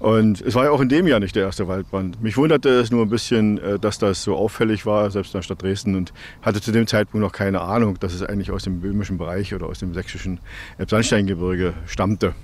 Und 0.00 0.40
es 0.40 0.56
war 0.56 0.64
ja 0.64 0.72
auch 0.72 0.80
in 0.80 0.88
dem 0.88 1.06
Jahr 1.06 1.20
nicht 1.20 1.36
der 1.36 1.44
erste 1.44 1.68
Waldbrand. 1.68 2.20
Mich 2.20 2.36
wunderte 2.36 2.68
es 2.68 2.90
nur 2.90 3.02
ein 3.02 3.10
bisschen, 3.10 3.58
äh, 3.58 3.78
dass 3.78 4.00
das 4.00 4.24
so 4.24 4.34
auffällig 4.34 4.86
war, 4.86 5.12
selbst 5.12 5.34
in 5.34 5.38
der 5.38 5.44
Stadt 5.44 5.62
Dresden 5.62 5.94
und 5.94 6.12
hatte 6.42 6.60
zu 6.60 6.72
dem 6.72 6.88
Zeitpunkt 6.88 7.24
noch 7.24 7.32
keine 7.32 7.60
Ahnung, 7.60 8.00
dass 8.00 8.12
es 8.12 8.24
eigentlich 8.24 8.50
aus 8.50 8.64
dem 8.64 8.80
böhmischen 8.80 9.18
Bereich 9.18 9.54
oder 9.54 9.66
aus 9.66 9.78
dem 9.78 9.94
sächsischen 9.94 10.40
Elbsandsteingebirge 10.78 11.74
stammte 11.86 12.34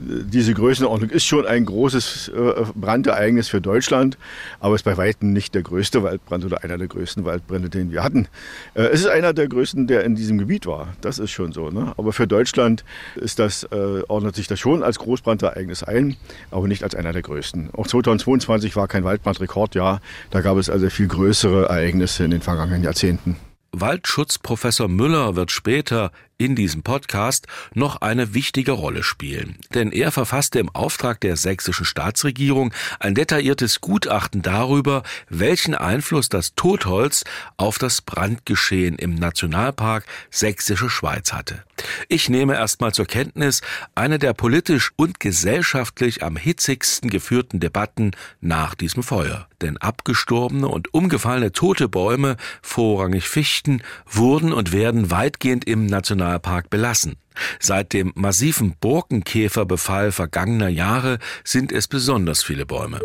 diese 0.00 0.54
Größenordnung 0.54 1.10
ist 1.10 1.24
schon 1.24 1.46
ein 1.46 1.64
großes 1.64 2.28
äh, 2.28 2.64
Brandereignis 2.74 3.48
für 3.48 3.60
Deutschland, 3.60 4.18
aber 4.60 4.74
ist 4.74 4.84
bei 4.84 4.96
weitem 4.96 5.32
nicht 5.32 5.54
der 5.54 5.62
größte 5.62 6.02
Waldbrand 6.02 6.44
oder 6.44 6.64
einer 6.64 6.78
der 6.78 6.88
größten 6.88 7.24
Waldbrände, 7.24 7.68
den 7.68 7.90
wir 7.90 8.02
hatten. 8.02 8.28
Äh, 8.74 8.82
es 8.84 9.00
ist 9.00 9.08
einer 9.08 9.32
der 9.32 9.48
größten, 9.48 9.86
der 9.86 10.04
in 10.04 10.14
diesem 10.14 10.38
Gebiet 10.38 10.66
war. 10.66 10.88
Das 11.00 11.18
ist 11.18 11.30
schon 11.30 11.52
so. 11.52 11.70
Ne? 11.70 11.92
Aber 11.96 12.12
für 12.12 12.26
Deutschland 12.26 12.84
ist 13.16 13.38
das, 13.38 13.64
äh, 13.64 14.02
ordnet 14.08 14.36
sich 14.36 14.46
das 14.46 14.58
schon 14.58 14.82
als 14.82 14.98
Großbrandereignis 14.98 15.82
ein, 15.82 16.16
aber 16.50 16.68
nicht 16.68 16.82
als 16.82 16.94
einer 16.94 17.12
der 17.12 17.22
größten. 17.22 17.70
Auch 17.72 17.86
2022 17.86 18.76
war 18.76 18.88
kein 18.88 19.04
Waldbrandrekordjahr. 19.04 20.00
Da 20.30 20.40
gab 20.40 20.56
es 20.58 20.70
also 20.70 20.90
viel 20.90 21.08
größere 21.08 21.64
Ereignisse 21.64 22.24
in 22.24 22.30
den 22.30 22.42
vergangenen 22.42 22.82
Jahrzehnten. 22.82 23.36
Waldschutzprofessor 23.72 24.88
Müller 24.88 25.36
wird 25.36 25.50
später 25.50 26.10
in 26.38 26.54
diesem 26.54 26.82
Podcast 26.82 27.46
noch 27.74 28.00
eine 28.02 28.34
wichtige 28.34 28.72
Rolle 28.72 29.02
spielen. 29.02 29.56
Denn 29.74 29.92
er 29.92 30.12
verfasste 30.12 30.58
im 30.58 30.68
Auftrag 30.70 31.20
der 31.20 31.36
sächsischen 31.36 31.86
Staatsregierung 31.86 32.74
ein 33.00 33.14
detailliertes 33.14 33.80
Gutachten 33.80 34.42
darüber, 34.42 35.02
welchen 35.28 35.74
Einfluss 35.74 36.28
das 36.28 36.54
Totholz 36.54 37.24
auf 37.56 37.78
das 37.78 38.02
Brandgeschehen 38.02 38.96
im 38.96 39.14
Nationalpark 39.14 40.04
Sächsische 40.30 40.90
Schweiz 40.90 41.32
hatte. 41.32 41.64
Ich 42.08 42.28
nehme 42.28 42.54
erstmal 42.54 42.92
zur 42.92 43.06
Kenntnis 43.06 43.62
eine 43.94 44.18
der 44.18 44.34
politisch 44.34 44.92
und 44.96 45.20
gesellschaftlich 45.20 46.22
am 46.22 46.36
hitzigsten 46.36 47.10
geführten 47.10 47.60
Debatten 47.60 48.12
nach 48.40 48.74
diesem 48.74 49.02
Feuer. 49.02 49.48
Denn 49.62 49.78
abgestorbene 49.78 50.68
und 50.68 50.92
umgefallene 50.92 51.52
tote 51.52 51.88
Bäume, 51.88 52.36
vorrangig 52.60 53.28
Fichten, 53.28 53.82
wurden 54.06 54.52
und 54.52 54.72
werden 54.72 55.10
weitgehend 55.10 55.66
im 55.66 55.86
Nationalpark 55.86 56.25
Nationalpark 56.26 56.70
belassen. 56.70 57.16
Seit 57.60 57.92
dem 57.92 58.12
massiven 58.14 58.74
Borkenkäferbefall 58.80 60.12
vergangener 60.12 60.68
Jahre 60.68 61.18
sind 61.44 61.72
es 61.72 61.86
besonders 61.86 62.42
viele 62.42 62.66
Bäume. 62.66 63.00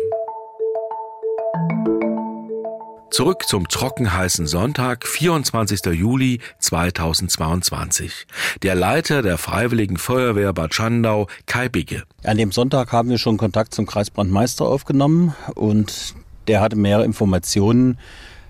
Zurück 3.10 3.46
zum 3.46 3.68
trockenheißen 3.68 4.46
Sonntag, 4.46 5.06
24. 5.06 5.84
Juli 5.92 6.40
2022. 6.60 8.26
Der 8.62 8.74
Leiter 8.74 9.20
der 9.20 9.36
Freiwilligen 9.36 9.98
Feuerwehr 9.98 10.54
Bad 10.54 10.74
Schandau, 10.74 11.28
Kai 11.44 11.68
Bigge. 11.68 12.04
An 12.24 12.38
dem 12.38 12.52
Sonntag 12.52 12.90
haben 12.90 13.10
wir 13.10 13.18
schon 13.18 13.36
Kontakt 13.36 13.74
zum 13.74 13.84
Kreisbrandmeister 13.84 14.64
aufgenommen 14.64 15.34
und 15.54 16.14
der 16.48 16.62
hatte 16.62 16.76
mehr 16.76 17.04
Informationen 17.04 17.98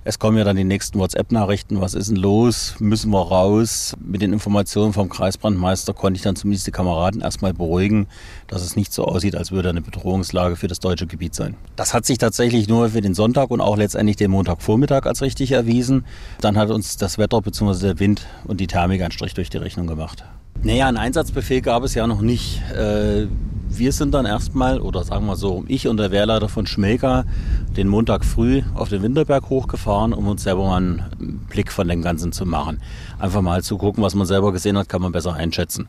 es 0.04 0.18
kommen 0.18 0.36
ja 0.36 0.44
dann 0.44 0.56
die 0.56 0.64
nächsten 0.64 0.98
WhatsApp-Nachrichten, 0.98 1.80
was 1.80 1.94
ist 1.94 2.10
denn 2.10 2.16
los, 2.16 2.74
müssen 2.80 3.10
wir 3.10 3.20
raus. 3.20 3.94
Mit 4.04 4.20
den 4.20 4.32
Informationen 4.32 4.92
vom 4.92 5.08
Kreisbrandmeister 5.08 5.94
konnte 5.94 6.18
ich 6.18 6.22
dann 6.22 6.34
zumindest 6.34 6.66
die 6.66 6.72
Kameraden 6.72 7.20
erstmal 7.20 7.54
beruhigen, 7.54 8.08
dass 8.48 8.62
es 8.62 8.74
nicht 8.74 8.92
so 8.92 9.04
aussieht, 9.04 9.36
als 9.36 9.52
würde 9.52 9.68
eine 9.68 9.80
Bedrohungslage 9.80 10.56
für 10.56 10.66
das 10.66 10.80
deutsche 10.80 11.06
Gebiet 11.06 11.34
sein. 11.34 11.54
Das 11.76 11.94
hat 11.94 12.04
sich 12.04 12.18
tatsächlich 12.18 12.68
nur 12.68 12.90
für 12.90 13.00
den 13.00 13.14
Sonntag 13.14 13.50
und 13.50 13.60
auch 13.60 13.76
letztendlich 13.76 14.16
den 14.16 14.32
Montagvormittag 14.32 15.06
als 15.06 15.22
richtig 15.22 15.52
erwiesen. 15.52 16.04
Dann 16.40 16.56
hat 16.56 16.70
uns 16.70 16.96
das 16.96 17.18
Wetter 17.18 17.40
bzw. 17.40 17.86
der 17.86 18.00
Wind 18.00 18.26
und 18.44 18.60
die 18.60 18.66
Thermik 18.66 19.02
einen 19.02 19.12
Strich 19.12 19.34
durch 19.34 19.50
die 19.50 19.58
Rechnung 19.58 19.86
gemacht. 19.86 20.24
Naja, 20.64 20.88
einen 20.88 20.96
Einsatzbefehl 20.96 21.60
gab 21.60 21.84
es 21.84 21.94
ja 21.94 22.06
noch 22.06 22.20
nicht. 22.20 22.60
Wir 23.74 23.90
sind 23.92 24.12
dann 24.12 24.26
erstmal, 24.26 24.80
oder 24.80 25.02
sagen 25.02 25.24
wir 25.24 25.34
so, 25.34 25.64
ich 25.66 25.88
und 25.88 25.96
der 25.96 26.10
Wehrleiter 26.10 26.50
von 26.50 26.66
Schmelka, 26.66 27.24
den 27.74 27.88
Montag 27.88 28.22
früh 28.22 28.62
auf 28.74 28.90
den 28.90 29.02
Winterberg 29.02 29.48
hochgefahren, 29.48 30.12
um 30.12 30.28
uns 30.28 30.42
selber 30.42 30.66
mal 30.66 30.76
einen 30.76 31.46
Blick 31.48 31.72
von 31.72 31.88
dem 31.88 32.02
Ganzen 32.02 32.32
zu 32.32 32.44
machen. 32.44 32.82
Einfach 33.18 33.40
mal 33.40 33.62
zu 33.62 33.78
gucken, 33.78 34.02
was 34.02 34.14
man 34.14 34.26
selber 34.26 34.52
gesehen 34.52 34.76
hat, 34.76 34.90
kann 34.90 35.00
man 35.00 35.10
besser 35.10 35.32
einschätzen. 35.32 35.88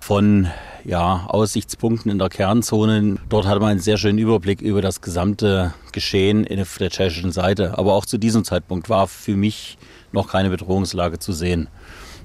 Von 0.00 0.48
ja, 0.86 1.26
Aussichtspunkten 1.28 2.10
in 2.10 2.18
der 2.18 2.30
Kernzone. 2.30 3.18
Dort 3.28 3.46
hatte 3.46 3.60
man 3.60 3.72
einen 3.72 3.80
sehr 3.80 3.98
schönen 3.98 4.18
Überblick 4.18 4.62
über 4.62 4.80
das 4.80 5.02
gesamte 5.02 5.74
Geschehen 5.92 6.46
auf 6.58 6.78
der 6.78 6.88
tschechischen 6.88 7.32
Seite. 7.32 7.76
Aber 7.76 7.92
auch 7.92 8.06
zu 8.06 8.16
diesem 8.16 8.42
Zeitpunkt 8.42 8.88
war 8.88 9.06
für 9.06 9.36
mich 9.36 9.76
noch 10.12 10.28
keine 10.28 10.48
Bedrohungslage 10.48 11.18
zu 11.18 11.34
sehen. 11.34 11.68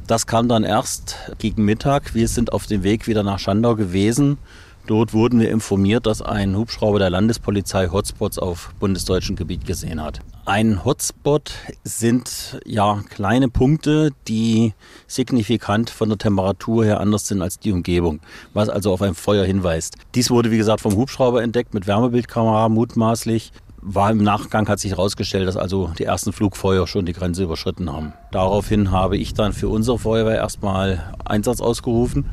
Das 0.08 0.28
kam 0.28 0.48
dann 0.48 0.64
erst 0.64 1.18
gegen 1.40 1.66
Mittag. 1.66 2.16
Wir 2.16 2.30
sind 2.30 2.54
auf 2.54 2.68
dem 2.68 2.84
Weg 2.84 3.08
wieder 3.08 3.24
nach 3.24 3.40
Schandau 3.40 3.76
gewesen 3.76 4.38
Dort 4.86 5.14
wurden 5.14 5.40
wir 5.40 5.50
informiert, 5.50 6.06
dass 6.06 6.22
ein 6.22 6.58
Hubschrauber 6.58 7.00
der 7.00 7.10
Landespolizei 7.10 7.88
Hotspots 7.88 8.38
auf 8.38 8.74
bundesdeutschem 8.82 9.38
Gebiet 9.38 9.66
gesehen 9.66 10.04
hat. 10.04 10.20
Ein 10.46 10.84
Hotspot 10.84 11.54
sind 11.86 12.60
ja 12.66 13.02
kleine 13.10 13.48
Punkte, 13.48 14.10
die 14.28 14.74
signifikant 15.08 15.90
von 15.90 16.10
der 16.10 16.18
Temperatur 16.18 16.84
her 16.84 17.00
anders 17.00 17.30
sind 17.30 17.42
als 17.42 17.60
die 17.60 17.72
Umgebung, 17.72 18.20
was 18.54 18.68
also 18.68 18.92
auf 18.92 19.02
ein 19.02 19.16
Feuer 19.16 19.46
hinweist. 19.46 19.96
Dies 20.16 20.30
wurde 20.30 20.52
wie 20.52 20.58
gesagt 20.58 20.82
vom 20.82 20.98
Hubschrauber 20.98 21.42
entdeckt 21.42 21.74
mit 21.74 21.88
Wärmebildkamera 21.88 22.68
mutmaßlich 22.68 23.54
war 23.86 24.12
im 24.12 24.24
Nachgang, 24.24 24.68
hat 24.70 24.80
sich 24.80 24.92
herausgestellt, 24.92 25.48
dass 25.48 25.58
also 25.58 25.92
die 26.00 26.06
ersten 26.06 26.32
Flugfeuer 26.32 26.88
schon 26.88 27.06
die 27.06 27.14
Grenze 27.14 27.44
überschritten 27.44 27.92
haben. 27.92 28.14
Daraufhin 28.32 28.92
habe 28.92 29.18
ich 29.18 29.34
dann 29.34 29.52
für 29.52 29.68
unsere 29.68 30.00
Feuerwehr 30.00 30.38
erstmal 30.38 31.14
Einsatz 31.26 31.60
ausgerufen, 31.60 32.26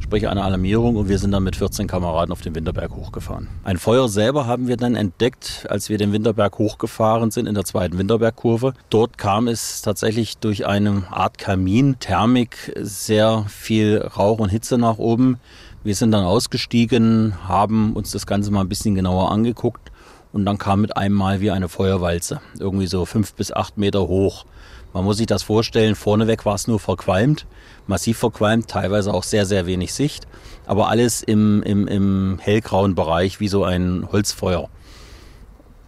sprich 0.00 0.28
eine 0.28 0.42
Alarmierung 0.42 0.96
und 0.96 1.08
wir 1.08 1.18
sind 1.18 1.32
dann 1.32 1.44
mit 1.44 1.56
14 1.56 1.86
Kameraden 1.86 2.30
auf 2.30 2.42
den 2.42 2.54
Winterberg 2.54 2.94
hochgefahren. 2.94 3.48
Ein 3.64 3.78
Feuer 3.78 4.08
selber 4.08 4.46
haben 4.46 4.68
wir 4.68 4.76
dann 4.76 4.94
entdeckt, 4.94 5.66
als 5.70 5.88
wir 5.88 5.96
den 5.96 6.12
Winterberg 6.12 6.58
hochgefahren 6.58 7.30
sind 7.30 7.46
in 7.46 7.54
der 7.54 7.64
zweiten 7.64 7.96
Winterbergkurve. 7.96 8.74
Dort 8.90 9.16
kam 9.16 9.48
es 9.48 9.80
tatsächlich 9.80 10.36
durch 10.38 10.66
eine 10.66 11.04
Art 11.10 11.38
Kamin, 11.38 11.98
Thermik, 12.00 12.72
sehr 12.76 13.46
viel 13.48 13.98
Rauch 13.98 14.40
und 14.40 14.50
Hitze 14.50 14.76
nach 14.76 14.98
oben. 14.98 15.38
Wir 15.84 15.94
sind 15.94 16.10
dann 16.10 16.24
ausgestiegen, 16.24 17.34
haben 17.46 17.94
uns 17.94 18.10
das 18.10 18.26
Ganze 18.26 18.50
mal 18.50 18.60
ein 18.60 18.68
bisschen 18.68 18.94
genauer 18.94 19.32
angeguckt 19.32 19.90
und 20.38 20.46
dann 20.46 20.58
kam 20.58 20.80
mit 20.80 20.96
einem 20.96 21.14
Mal 21.14 21.40
wie 21.40 21.50
eine 21.50 21.68
Feuerwalze, 21.68 22.40
irgendwie 22.58 22.86
so 22.86 23.04
fünf 23.04 23.34
bis 23.34 23.52
acht 23.52 23.76
Meter 23.76 24.06
hoch. 24.08 24.46
Man 24.94 25.04
muss 25.04 25.18
sich 25.18 25.26
das 25.26 25.42
vorstellen, 25.42 25.94
vorneweg 25.94 26.46
war 26.46 26.54
es 26.54 26.66
nur 26.66 26.78
verqualmt, 26.80 27.46
massiv 27.86 28.18
verqualmt, 28.18 28.68
teilweise 28.68 29.12
auch 29.12 29.22
sehr, 29.22 29.46
sehr 29.46 29.66
wenig 29.66 29.92
Sicht, 29.92 30.26
aber 30.66 30.88
alles 30.88 31.22
im, 31.22 31.62
im, 31.62 31.86
im 31.86 32.38
hellgrauen 32.40 32.94
Bereich 32.94 33.40
wie 33.40 33.48
so 33.48 33.64
ein 33.64 34.08
Holzfeuer. 34.10 34.68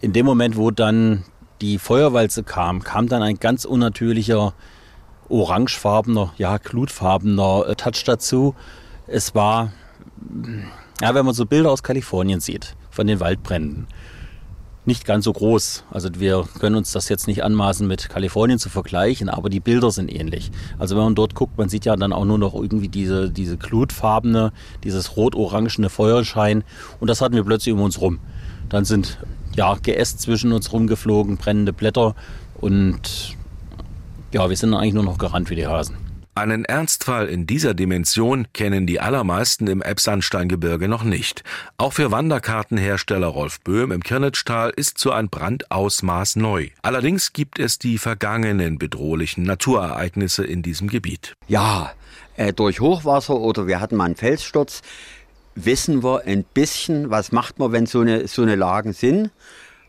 In 0.00 0.12
dem 0.12 0.26
Moment, 0.26 0.56
wo 0.56 0.70
dann 0.70 1.24
die 1.60 1.78
Feuerwalze 1.78 2.42
kam, 2.42 2.82
kam 2.82 3.08
dann 3.08 3.22
ein 3.22 3.38
ganz 3.38 3.64
unnatürlicher 3.64 4.54
orangefarbener, 5.28 6.32
ja, 6.38 6.58
glutfarbener 6.58 7.66
äh, 7.68 7.76
Touch 7.76 8.02
dazu. 8.04 8.54
Es 9.06 9.34
war, 9.34 9.72
ja, 11.00 11.14
wenn 11.14 11.24
man 11.24 11.34
so 11.34 11.46
Bilder 11.46 11.70
aus 11.70 11.82
Kalifornien 11.82 12.40
sieht, 12.40 12.74
von 12.90 13.06
den 13.06 13.20
Waldbränden, 13.20 13.86
nicht 14.90 15.04
ganz 15.04 15.24
so 15.24 15.32
groß. 15.32 15.84
Also 15.92 16.08
wir 16.18 16.48
können 16.58 16.74
uns 16.74 16.90
das 16.90 17.08
jetzt 17.08 17.28
nicht 17.28 17.44
anmaßen 17.44 17.86
mit 17.86 18.08
Kalifornien 18.08 18.58
zu 18.58 18.68
vergleichen, 18.68 19.28
aber 19.28 19.48
die 19.48 19.60
Bilder 19.60 19.92
sind 19.92 20.12
ähnlich. 20.12 20.50
Also 20.80 20.96
wenn 20.96 21.04
man 21.04 21.14
dort 21.14 21.36
guckt, 21.36 21.56
man 21.56 21.68
sieht 21.68 21.84
ja 21.84 21.94
dann 21.94 22.12
auch 22.12 22.24
nur 22.24 22.38
noch 22.38 22.54
irgendwie 22.54 22.88
diese, 22.88 23.30
diese 23.30 23.56
glutfarbene, 23.56 24.52
dieses 24.82 25.16
rot-orangene 25.16 25.90
Feuerschein 25.90 26.64
und 26.98 27.08
das 27.08 27.20
hatten 27.20 27.36
wir 27.36 27.44
plötzlich 27.44 27.72
um 27.72 27.82
uns 27.82 28.00
rum. 28.00 28.18
Dann 28.68 28.84
sind 28.84 29.18
ja 29.54 29.76
Geäst 29.80 30.20
zwischen 30.22 30.50
uns 30.50 30.72
rumgeflogen, 30.72 31.36
brennende 31.36 31.72
Blätter 31.72 32.16
und 32.60 33.36
ja, 34.32 34.50
wir 34.50 34.56
sind 34.56 34.74
eigentlich 34.74 34.94
nur 34.94 35.04
noch 35.04 35.18
gerannt 35.18 35.50
wie 35.50 35.56
die 35.56 35.68
Hasen. 35.68 36.09
Einen 36.40 36.64
Ernstfall 36.64 37.28
in 37.28 37.46
dieser 37.46 37.74
Dimension 37.74 38.46
kennen 38.54 38.86
die 38.86 38.98
allermeisten 38.98 39.66
im 39.66 39.82
Elbsandsteingebirge 39.82 40.88
noch 40.88 41.04
nicht. 41.04 41.44
Auch 41.76 41.92
für 41.92 42.12
Wanderkartenhersteller 42.12 43.26
Rolf 43.26 43.60
Böhm 43.60 43.92
im 43.92 44.02
Kirnitschtal 44.02 44.72
ist 44.74 44.96
so 44.96 45.10
ein 45.10 45.28
Brandausmaß 45.28 46.36
neu. 46.36 46.68
Allerdings 46.80 47.34
gibt 47.34 47.58
es 47.58 47.78
die 47.78 47.98
vergangenen 47.98 48.78
bedrohlichen 48.78 49.44
Naturereignisse 49.44 50.42
in 50.42 50.62
diesem 50.62 50.88
Gebiet. 50.88 51.34
Ja, 51.46 51.92
äh, 52.38 52.54
durch 52.54 52.80
Hochwasser 52.80 53.34
oder 53.34 53.66
wir 53.66 53.78
hatten 53.78 53.96
mal 53.96 54.06
einen 54.06 54.16
Felssturz, 54.16 54.80
wissen 55.54 56.02
wir 56.02 56.22
ein 56.24 56.44
bisschen, 56.44 57.10
was 57.10 57.32
macht 57.32 57.58
man, 57.58 57.72
wenn 57.72 57.84
so 57.84 58.00
eine, 58.00 58.28
so 58.28 58.40
eine 58.40 58.54
Lagen 58.54 58.94
sind. 58.94 59.30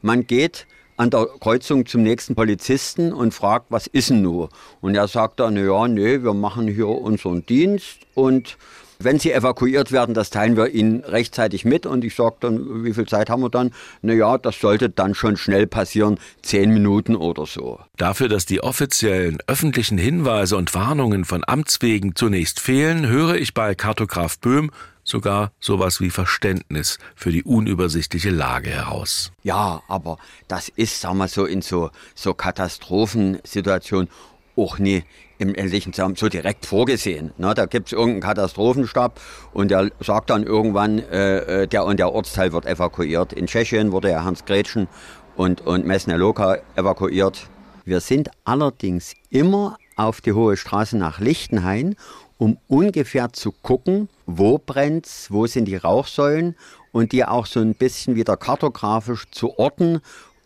Man 0.02 0.28
geht 0.28 0.68
an 1.02 1.10
der 1.10 1.26
Kreuzung 1.40 1.88
zum 1.88 2.04
nächsten 2.04 2.36
Polizisten 2.36 3.12
und 3.12 3.34
fragt, 3.34 3.66
was 3.70 3.88
ist 3.88 4.12
denn 4.12 4.22
nur? 4.22 4.50
Und 4.82 4.94
er 4.94 5.08
sagt 5.08 5.40
dann, 5.40 5.58
ja, 5.58 5.88
nee, 5.88 6.22
wir 6.22 6.36
machen 6.36 6.68
hier 6.68 6.90
unseren 6.90 7.44
Dienst 7.44 7.98
und 8.14 8.56
wenn 9.00 9.18
Sie 9.18 9.32
evakuiert 9.32 9.92
werden, 9.92 10.14
das 10.14 10.30
teilen 10.30 10.56
wir 10.56 10.70
Ihnen 10.70 11.04
rechtzeitig 11.04 11.66
mit. 11.66 11.88
Und 11.88 12.04
ich 12.04 12.14
sage 12.14 12.36
dann, 12.42 12.84
wie 12.84 12.94
viel 12.94 13.08
Zeit 13.08 13.32
haben 13.32 13.42
wir 13.42 13.50
dann? 13.50 13.72
Naja, 14.04 14.38
das 14.38 14.60
sollte 14.60 14.92
dann 14.92 15.16
schon 15.16 15.38
schnell 15.38 15.66
passieren, 15.66 16.20
zehn 16.44 16.72
Minuten 16.72 17.16
oder 17.16 17.48
so. 17.48 17.80
Dafür, 17.98 18.30
dass 18.30 18.46
die 18.46 18.62
offiziellen 18.62 19.40
öffentlichen 19.48 19.98
Hinweise 19.98 20.56
und 20.56 20.76
Warnungen 20.76 21.26
von 21.26 21.44
Amts 21.48 21.82
wegen 21.82 22.16
zunächst 22.16 22.60
fehlen, 22.60 23.08
höre 23.08 23.38
ich 23.38 23.56
bei 23.56 23.74
Kartograf 23.74 24.38
Böhm 24.38 24.70
sogar 25.12 25.52
sowas 25.60 26.02
wie 26.02 26.10
Verständnis 26.10 26.98
für 27.16 27.32
die 27.32 27.44
unübersichtliche 27.44 28.32
Lage 28.32 28.72
heraus. 28.72 29.32
Ja, 29.44 29.84
aber 29.88 30.18
das 30.48 30.70
ist, 30.70 31.02
sagen 31.02 31.18
wir 31.20 31.28
so, 31.28 31.46
in 31.46 31.62
so, 31.62 31.92
so 32.16 32.34
Katastrophensituationen 32.34 34.10
auch 34.58 34.80
nie 34.80 35.04
im 35.38 35.56
ähnlichen 35.56 35.92
Zusammenhang 35.92 36.18
so 36.18 36.30
direkt 36.30 36.66
vorgesehen. 36.66 37.32
Ne, 37.38 37.54
da 37.54 37.66
gibt 37.66 37.88
es 37.88 37.94
irgendeinen 37.94 38.22
Katastrophenstab 38.22 39.20
und 39.54 39.72
der 39.72 39.90
sagt 40.00 40.30
dann 40.30 40.44
irgendwann, 40.44 41.00
äh, 41.00 41.64
äh, 41.64 41.68
der 41.68 41.86
und 41.86 41.98
der 41.98 42.12
Ortsteil 42.12 42.54
wird 42.54 42.66
evakuiert. 42.66 43.34
In 43.34 43.48
Tschechien 43.48 43.92
wurde 43.92 44.12
ja 44.12 44.24
Hans 44.24 44.46
Gretchen 44.46 44.88
und, 45.36 45.62
und 45.62 45.86
Mesne 45.86 46.16
evakuiert. 46.16 47.48
Wir 47.86 48.00
sind 48.00 48.30
allerdings 48.44 49.16
immer 49.30 49.78
auf 49.96 50.22
die 50.22 50.34
Hohe 50.34 50.58
Straße 50.58 50.98
nach 50.98 51.20
Lichtenhain 51.20 51.96
um 52.42 52.58
ungefähr 52.68 53.32
zu 53.34 53.52
gucken, 53.52 54.10
wo 54.26 54.58
brennt's, 54.58 55.28
wo 55.30 55.46
sind 55.46 55.66
die 55.66 55.76
Rauchsäulen 55.76 56.56
und 56.92 57.12
die 57.12 57.24
auch 57.24 57.46
so 57.46 57.60
ein 57.60 57.76
bisschen 57.76 58.16
wieder 58.16 58.36
kartografisch 58.36 59.30
zu 59.30 59.60
orten 59.60 60.02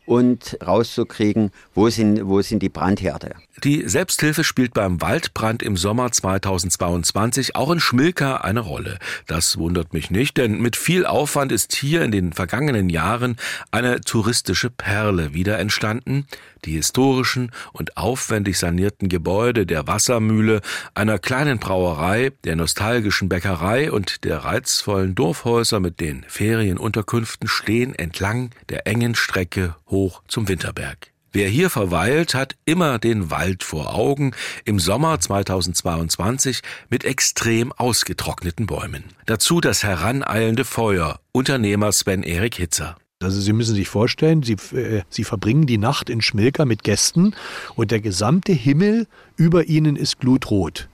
und 0.05 0.58
rauszukriegen, 0.65 1.51
wo 1.73 1.89
sind, 1.89 2.27
wo 2.27 2.41
sind 2.41 2.62
die 2.62 2.69
Brandherde. 2.69 3.36
Die 3.63 3.88
Selbsthilfe 3.88 4.43
spielt 4.43 4.73
beim 4.73 5.01
Waldbrand 5.01 5.63
im 5.63 5.77
Sommer 5.77 6.12
2022 6.12 7.55
auch 7.55 7.71
in 7.71 7.79
Schmilka 7.79 8.38
eine 8.38 8.60
Rolle. 8.60 8.99
Das 9.27 9.58
wundert 9.58 9.93
mich 9.93 10.12
nicht, 10.12 10.36
denn 10.36 10.62
mit 10.62 10.75
viel 10.75 11.05
Aufwand 11.05 11.53
ist 11.53 11.75
hier 11.75 12.01
in 12.03 12.12
den 12.12 12.34
vergangenen 12.34 12.89
Jahren 12.89 13.38
eine 13.71 14.01
touristische 14.01 14.69
Perle 14.69 15.34
wieder 15.34 15.60
entstanden. 15.60 16.27
Die 16.65 16.73
historischen 16.73 17.51
und 17.73 17.97
aufwendig 17.97 18.58
sanierten 18.58 19.10
Gebäude 19.10 19.65
der 19.65 19.88
Wassermühle, 19.88 20.62
einer 20.93 21.19
kleinen 21.19 21.60
Brauerei, 21.60 22.32
der 22.43 22.56
nostalgischen 22.56 23.30
Bäckerei 23.30 23.91
und 23.91 24.23
der 24.23 24.39
reizvollen 24.39 25.15
Dorfhäuser 25.15 25.80
mit 25.80 25.99
den 25.99 26.25
Ferienunterkünften 26.28 27.47
stehen 27.47 27.93
entlang 27.95 28.49
der 28.69 28.88
engen 28.88 29.15
Strecke 29.15 29.75
hoch 29.88 30.23
zum 30.28 30.47
Winterberg. 30.47 31.12
Wer 31.36 31.49
hier 31.49 31.69
verweilt, 31.69 32.34
hat 32.34 32.56
immer 32.63 32.97
den 32.97 33.30
Wald 33.30 33.65
vor 33.65 33.93
Augen, 33.93 34.32
im 34.63 34.80
Sommer 34.80 35.19
2022 35.19 36.62
mit 36.89 37.04
extrem 37.04 37.73
ausgetrockneten 37.73 38.67
Bäumen. 38.67 39.04
Dazu 39.25 39.60
das 39.60 39.84
heraneilende 39.84 40.63
Feuer, 40.63 41.19
Unternehmer 41.34 41.91
Sven-Erik 41.91 42.56
Hitzer. 42.56 42.95
Also 43.25 43.41
Sie 43.41 43.53
müssen 43.53 43.75
sich 43.75 43.89
vorstellen, 43.89 44.43
Sie, 44.43 44.53
äh, 44.75 45.01
Sie 45.09 45.23
verbringen 45.23 45.65
die 45.65 45.79
Nacht 45.79 46.09
in 46.09 46.21
Schmilka 46.21 46.63
mit 46.63 46.83
Gästen 46.83 47.33
und 47.75 47.89
der 47.89 47.99
gesamte 47.99 48.53
Himmel 48.53 49.07
über 49.35 49.65
ihnen 49.65 49.95
ist 49.95 50.19
glutrot. 50.19 50.88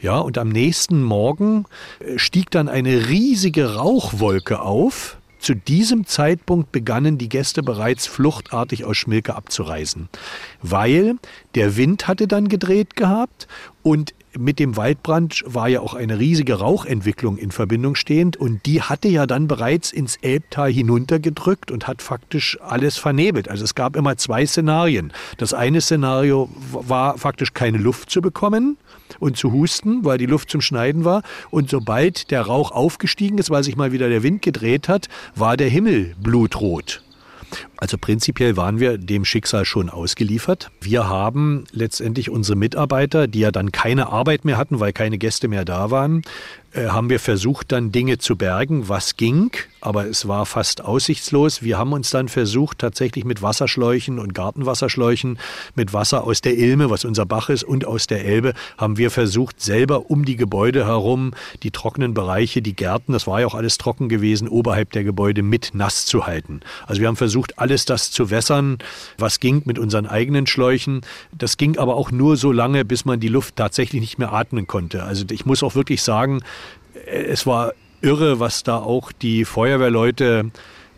Ja, 0.00 0.18
und 0.18 0.38
am 0.38 0.50
nächsten 0.50 1.02
Morgen 1.02 1.66
äh, 1.98 2.16
stieg 2.18 2.50
dann 2.52 2.68
eine 2.68 3.08
riesige 3.08 3.74
Rauchwolke 3.74 4.60
auf, 4.60 5.18
zu 5.40 5.54
diesem 5.54 6.06
Zeitpunkt 6.06 6.72
begannen 6.72 7.18
die 7.18 7.28
Gäste 7.28 7.62
bereits 7.62 8.06
fluchtartig 8.06 8.86
aus 8.86 8.96
Schmilke 8.96 9.34
abzureisen, 9.34 10.08
weil 10.62 11.16
der 11.54 11.76
Wind 11.76 12.08
hatte 12.08 12.26
dann 12.26 12.48
gedreht 12.48 12.96
gehabt 12.96 13.48
und 13.82 14.14
mit 14.36 14.58
dem 14.58 14.76
Waldbrand 14.76 15.44
war 15.46 15.68
ja 15.68 15.80
auch 15.80 15.94
eine 15.94 16.18
riesige 16.18 16.54
Rauchentwicklung 16.54 17.36
in 17.36 17.52
Verbindung 17.52 17.94
stehend 17.94 18.36
und 18.36 18.66
die 18.66 18.82
hatte 18.82 19.08
ja 19.08 19.26
dann 19.26 19.46
bereits 19.46 19.92
ins 19.92 20.16
Elbtal 20.16 20.72
hinuntergedrückt 20.72 21.70
und 21.70 21.86
hat 21.86 22.02
faktisch 22.02 22.58
alles 22.60 22.96
vernebelt. 22.96 23.48
Also 23.48 23.64
es 23.64 23.74
gab 23.74 23.94
immer 23.94 24.16
zwei 24.16 24.44
Szenarien. 24.46 25.12
Das 25.38 25.54
eine 25.54 25.80
Szenario 25.80 26.48
war 26.72 27.18
faktisch 27.18 27.54
keine 27.54 27.78
Luft 27.78 28.10
zu 28.10 28.20
bekommen 28.20 28.76
und 29.20 29.36
zu 29.36 29.52
husten, 29.52 30.04
weil 30.04 30.18
die 30.18 30.26
Luft 30.26 30.50
zum 30.50 30.60
Schneiden 30.60 31.04
war. 31.04 31.22
Und 31.50 31.70
sobald 31.70 32.30
der 32.30 32.42
Rauch 32.42 32.72
aufgestiegen 32.72 33.38
ist, 33.38 33.50
weil 33.50 33.62
sich 33.62 33.76
mal 33.76 33.92
wieder 33.92 34.08
der 34.08 34.22
Wind 34.22 34.42
gedreht 34.42 34.88
hat, 34.88 35.08
war 35.34 35.56
der 35.56 35.68
Himmel 35.68 36.14
blutrot. 36.20 37.02
Also 37.76 37.98
prinzipiell 37.98 38.56
waren 38.56 38.80
wir 38.80 38.98
dem 38.98 39.24
Schicksal 39.24 39.64
schon 39.64 39.90
ausgeliefert. 39.90 40.70
Wir 40.80 41.08
haben 41.08 41.64
letztendlich 41.72 42.30
unsere 42.30 42.56
Mitarbeiter, 42.56 43.26
die 43.26 43.40
ja 43.40 43.50
dann 43.50 43.72
keine 43.72 44.08
Arbeit 44.10 44.44
mehr 44.44 44.56
hatten, 44.56 44.80
weil 44.80 44.92
keine 44.92 45.18
Gäste 45.18 45.48
mehr 45.48 45.64
da 45.64 45.90
waren, 45.90 46.22
äh, 46.74 46.88
haben 46.88 47.08
wir 47.08 47.20
versucht, 47.20 47.70
dann 47.70 47.92
Dinge 47.92 48.18
zu 48.18 48.36
bergen, 48.36 48.88
was 48.88 49.16
ging, 49.16 49.52
aber 49.80 50.06
es 50.06 50.26
war 50.26 50.44
fast 50.44 50.84
aussichtslos. 50.84 51.62
Wir 51.62 51.78
haben 51.78 51.92
uns 51.92 52.10
dann 52.10 52.28
versucht, 52.28 52.78
tatsächlich 52.78 53.24
mit 53.24 53.42
Wasserschläuchen 53.42 54.18
und 54.18 54.34
Gartenwasserschläuchen, 54.34 55.38
mit 55.76 55.92
Wasser 55.92 56.24
aus 56.24 56.40
der 56.40 56.58
Ilme, 56.58 56.90
was 56.90 57.04
unser 57.04 57.26
Bach 57.26 57.48
ist, 57.48 57.62
und 57.62 57.86
aus 57.86 58.08
der 58.08 58.24
Elbe, 58.24 58.54
haben 58.76 58.98
wir 58.98 59.12
versucht, 59.12 59.60
selber 59.60 60.10
um 60.10 60.24
die 60.24 60.36
Gebäude 60.36 60.86
herum 60.86 61.32
die 61.62 61.70
trockenen 61.70 62.12
Bereiche, 62.12 62.60
die 62.60 62.74
Gärten, 62.74 63.12
das 63.12 63.28
war 63.28 63.40
ja 63.40 63.46
auch 63.46 63.54
alles 63.54 63.78
trocken 63.78 64.08
gewesen, 64.08 64.48
oberhalb 64.48 64.90
der 64.92 65.04
Gebäude 65.04 65.42
mit 65.42 65.70
nass 65.74 66.06
zu 66.06 66.26
halten. 66.26 66.60
Also 66.86 67.00
wir 67.00 67.06
haben 67.06 67.16
versucht, 67.16 67.58
alles 67.64 67.86
das 67.86 68.10
zu 68.10 68.28
wässern, 68.28 68.76
was 69.16 69.40
ging 69.40 69.62
mit 69.64 69.78
unseren 69.78 70.06
eigenen 70.06 70.46
Schläuchen. 70.46 71.00
Das 71.32 71.56
ging 71.56 71.78
aber 71.78 71.96
auch 71.96 72.10
nur 72.10 72.36
so 72.36 72.52
lange, 72.52 72.84
bis 72.84 73.06
man 73.06 73.20
die 73.20 73.28
Luft 73.28 73.56
tatsächlich 73.56 74.02
nicht 74.02 74.18
mehr 74.18 74.34
atmen 74.34 74.66
konnte. 74.66 75.02
Also 75.02 75.24
ich 75.30 75.46
muss 75.46 75.62
auch 75.62 75.74
wirklich 75.74 76.02
sagen, 76.02 76.42
es 77.06 77.46
war 77.46 77.72
irre, 78.02 78.38
was 78.38 78.64
da 78.64 78.76
auch 78.76 79.12
die 79.12 79.46
Feuerwehrleute 79.46 80.50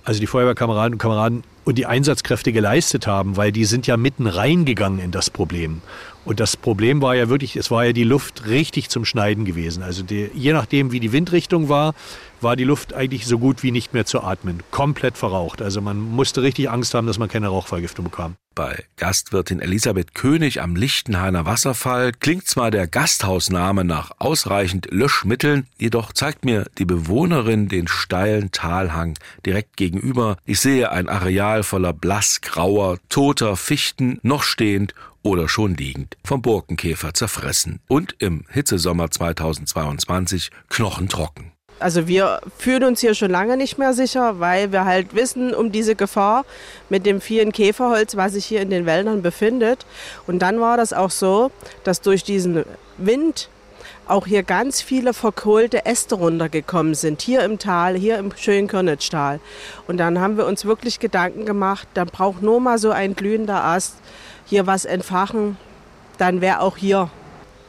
also 0.06 0.20
die 0.20 0.28
Feuerwehrkameraden 0.28 0.94
und 0.94 0.98
Kameraden 0.98 1.42
und 1.64 1.76
die 1.76 1.84
Einsatzkräfte 1.84 2.52
geleistet 2.52 3.08
haben, 3.08 3.36
weil 3.36 3.50
die 3.50 3.64
sind 3.64 3.88
ja 3.88 3.96
mitten 3.96 4.28
reingegangen 4.28 5.00
in 5.00 5.10
das 5.10 5.30
Problem. 5.30 5.82
Und 6.26 6.40
das 6.40 6.56
Problem 6.56 7.02
war 7.02 7.14
ja 7.14 7.28
wirklich, 7.28 7.54
es 7.54 7.70
war 7.70 7.84
ja 7.84 7.92
die 7.92 8.02
Luft 8.02 8.46
richtig 8.46 8.90
zum 8.90 9.04
Schneiden 9.04 9.44
gewesen. 9.44 9.84
Also 9.84 10.02
die, 10.02 10.28
je 10.34 10.52
nachdem, 10.52 10.90
wie 10.90 10.98
die 10.98 11.12
Windrichtung 11.12 11.68
war, 11.68 11.94
war 12.40 12.56
die 12.56 12.64
Luft 12.64 12.92
eigentlich 12.94 13.26
so 13.26 13.38
gut 13.38 13.62
wie 13.62 13.70
nicht 13.70 13.94
mehr 13.94 14.06
zu 14.06 14.22
atmen. 14.22 14.62
Komplett 14.72 15.16
verraucht. 15.16 15.62
Also 15.62 15.80
man 15.80 16.00
musste 16.00 16.42
richtig 16.42 16.68
Angst 16.68 16.94
haben, 16.94 17.06
dass 17.06 17.18
man 17.18 17.28
keine 17.28 17.46
Rauchvergiftung 17.46 18.06
bekam. 18.06 18.34
Bei 18.56 18.84
Gastwirtin 18.96 19.60
Elisabeth 19.60 20.14
König 20.14 20.60
am 20.62 20.74
Lichtenhainer 20.74 21.46
Wasserfall 21.46 22.12
klingt 22.12 22.48
zwar 22.48 22.70
der 22.70 22.88
Gasthausname 22.88 23.84
nach 23.84 24.12
ausreichend 24.18 24.88
Löschmitteln, 24.90 25.66
jedoch 25.76 26.12
zeigt 26.12 26.44
mir 26.44 26.64
die 26.78 26.86
Bewohnerin 26.86 27.68
den 27.68 27.86
steilen 27.86 28.50
Talhang 28.50 29.18
direkt 29.44 29.76
gegenüber. 29.76 30.38
Ich 30.46 30.58
sehe 30.58 30.90
ein 30.90 31.08
Areal 31.08 31.62
voller 31.62 31.92
blassgrauer, 31.92 32.98
toter 33.10 33.56
Fichten, 33.56 34.18
noch 34.22 34.42
stehend 34.42 34.94
oder 35.26 35.48
schon 35.48 35.74
liegend, 35.74 36.16
vom 36.24 36.40
Borkenkäfer 36.40 37.12
zerfressen 37.12 37.80
und 37.88 38.14
im 38.20 38.44
Hitzesommer 38.48 39.10
2022 39.10 40.50
knochentrocken. 40.70 41.52
Also 41.78 42.08
wir 42.08 42.40
fühlen 42.56 42.84
uns 42.84 43.00
hier 43.00 43.14
schon 43.14 43.30
lange 43.30 43.56
nicht 43.58 43.76
mehr 43.76 43.92
sicher, 43.92 44.40
weil 44.40 44.72
wir 44.72 44.86
halt 44.86 45.14
wissen 45.14 45.54
um 45.54 45.72
diese 45.72 45.94
Gefahr 45.94 46.46
mit 46.88 47.04
dem 47.04 47.20
vielen 47.20 47.52
Käferholz, 47.52 48.16
was 48.16 48.32
sich 48.32 48.46
hier 48.46 48.62
in 48.62 48.70
den 48.70 48.86
Wäldern 48.86 49.20
befindet. 49.20 49.84
Und 50.26 50.38
dann 50.38 50.60
war 50.60 50.78
das 50.78 50.94
auch 50.94 51.10
so, 51.10 51.50
dass 51.84 52.00
durch 52.00 52.24
diesen 52.24 52.64
Wind 52.96 53.50
auch 54.08 54.26
hier 54.26 54.42
ganz 54.42 54.80
viele 54.80 55.12
verkohlte 55.12 55.84
Äste 55.84 56.14
runtergekommen 56.14 56.94
sind, 56.94 57.20
hier 57.20 57.42
im 57.42 57.58
Tal, 57.58 57.96
hier 57.96 58.18
im 58.18 58.32
schönen 58.36 58.68
Körnitztal. 58.68 59.40
Und 59.86 59.98
dann 59.98 60.20
haben 60.20 60.36
wir 60.36 60.46
uns 60.46 60.64
wirklich 60.64 61.00
Gedanken 61.00 61.44
gemacht, 61.44 61.88
da 61.94 62.04
braucht 62.04 62.40
nur 62.40 62.60
mal 62.60 62.78
so 62.78 62.90
ein 62.90 63.16
glühender 63.16 63.64
Ast 63.64 63.96
hier 64.46 64.66
was 64.66 64.84
entfachen, 64.84 65.56
dann 66.18 66.40
wäre 66.40 66.60
auch 66.60 66.76
hier, 66.76 67.10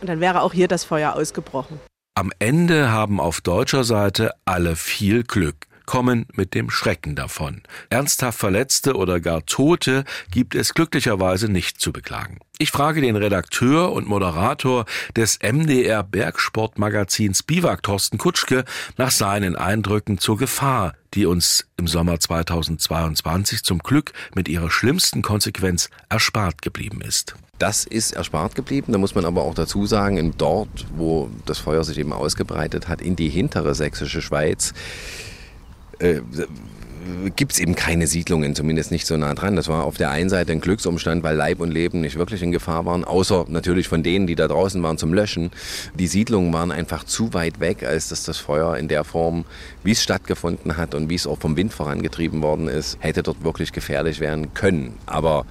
dann 0.01 0.21
wäre 0.21 0.41
auch 0.41 0.53
hier 0.53 0.67
das 0.67 0.85
Feuer 0.85 1.13
ausgebrochen. 1.13 1.79
Am 2.15 2.31
Ende 2.39 2.89
haben 2.91 3.19
auf 3.19 3.41
deutscher 3.41 3.83
Seite 3.83 4.33
alle 4.45 4.75
viel 4.75 5.23
Glück 5.23 5.66
kommen 5.88 6.28
mit 6.34 6.54
dem 6.54 6.69
Schrecken 6.69 7.15
davon. 7.15 7.63
Ernsthaft 7.89 8.38
Verletzte 8.38 8.95
oder 8.95 9.19
gar 9.19 9.43
Tote 9.47 10.04
gibt 10.30 10.54
es 10.54 10.76
glücklicherweise 10.76 11.50
nicht 11.50 11.82
zu 11.82 11.91
beklagen. 11.91 12.38
Ich 12.60 12.71
frage 12.71 13.02
den 13.02 13.15
Redakteur 13.15 13.91
und 13.91 14.08
Moderator 14.08 14.86
des 15.15 15.39
MDR 15.41 16.04
Bergsportmagazins 16.04 17.43
Biwak 17.43 17.84
Thorsten 17.84 18.17
Kutschke 18.17 18.65
nach 18.97 19.12
seinen 19.12 19.56
Eindrücken 19.56 20.17
zur 20.17 20.38
Gefahr, 20.38 20.93
die 21.13 21.26
uns 21.26 21.67
im 21.78 21.88
Sommer 21.88 22.19
2022 22.19 23.63
zum 23.63 23.80
Glück 23.80 24.13
mit 24.36 24.47
ihrer 24.47 24.69
schlimmsten 24.69 25.21
Konsequenz 25.21 25.89
erspart 26.10 26.62
geblieben 26.62 27.02
ist. 27.02 27.36
Das 27.60 27.86
ist 27.86 28.12
erspart 28.12 28.56
geblieben. 28.56 28.91
Da 28.91 28.97
muss 28.97 29.15
man 29.15 29.26
aber 29.26 29.43
auch 29.43 29.56
dazu 29.56 29.86
sagen, 29.86 30.34
dort, 30.38 30.86
wo 30.95 31.30
das 31.45 31.60
Feuer 31.60 31.84
sich 31.84 31.97
eben 31.97 32.13
ausgebreitet 32.13 32.88
hat, 32.88 33.02
in 33.02 33.15
die 33.15 33.30
hintere 33.30 33.73
sächsische 33.73 34.21
Schweiz, 34.21 34.73
äh, 35.99 36.21
gibt 37.36 37.53
es 37.53 37.60
eben 37.60 37.75
keine 37.75 38.07
Siedlungen, 38.07 38.55
zumindest 38.55 38.91
nicht 38.91 39.05
so 39.05 39.17
nah 39.17 39.33
dran. 39.33 39.55
Das 39.55 39.67
war 39.67 39.86
auf 39.86 39.97
der 39.97 40.10
einen 40.10 40.29
Seite 40.29 40.51
ein 40.51 40.62
Glücksumstand, 40.62 41.23
weil 41.23 41.36
Leib 41.36 41.60
und 41.60 41.71
Leben 41.71 42.01
nicht 42.01 42.17
wirklich 42.17 42.43
in 42.43 42.51
Gefahr 42.51 42.86
waren, 42.86 43.03
außer 43.03 43.45
natürlich 43.47 43.88
von 43.88 44.03
denen, 44.03 44.27
die 44.27 44.36
da 44.36 44.47
draußen 44.47 44.81
waren 44.83 44.97
zum 44.97 45.13
Löschen. 45.13 45.51
Die 45.95 46.07
Siedlungen 46.07 46.51
waren 46.53 46.71
einfach 46.71 47.03
zu 47.03 47.33
weit 47.33 47.60
weg, 47.60 47.83
als 47.83 48.10
dass 48.10 48.23
das 48.23 48.38
Feuer 48.38 48.77
in 48.77 48.88
der 48.88 49.03
Form, 49.03 49.45
wie 49.83 49.91
es 49.91 50.03
stattgefunden 50.03 50.77
hat 50.77 50.95
und 50.95 51.10
wie 51.10 51.15
es 51.15 51.27
auch 51.27 51.39
vom 51.39 51.55
Wind 51.55 51.73
vorangetrieben 51.73 52.41
worden 52.41 52.67
ist, 52.67 52.97
hätte 52.99 53.23
dort 53.23 53.43
wirklich 53.43 53.71
gefährlich 53.71 54.19
werden 54.19 54.53
können. 54.53 54.93
Aber 55.05 55.45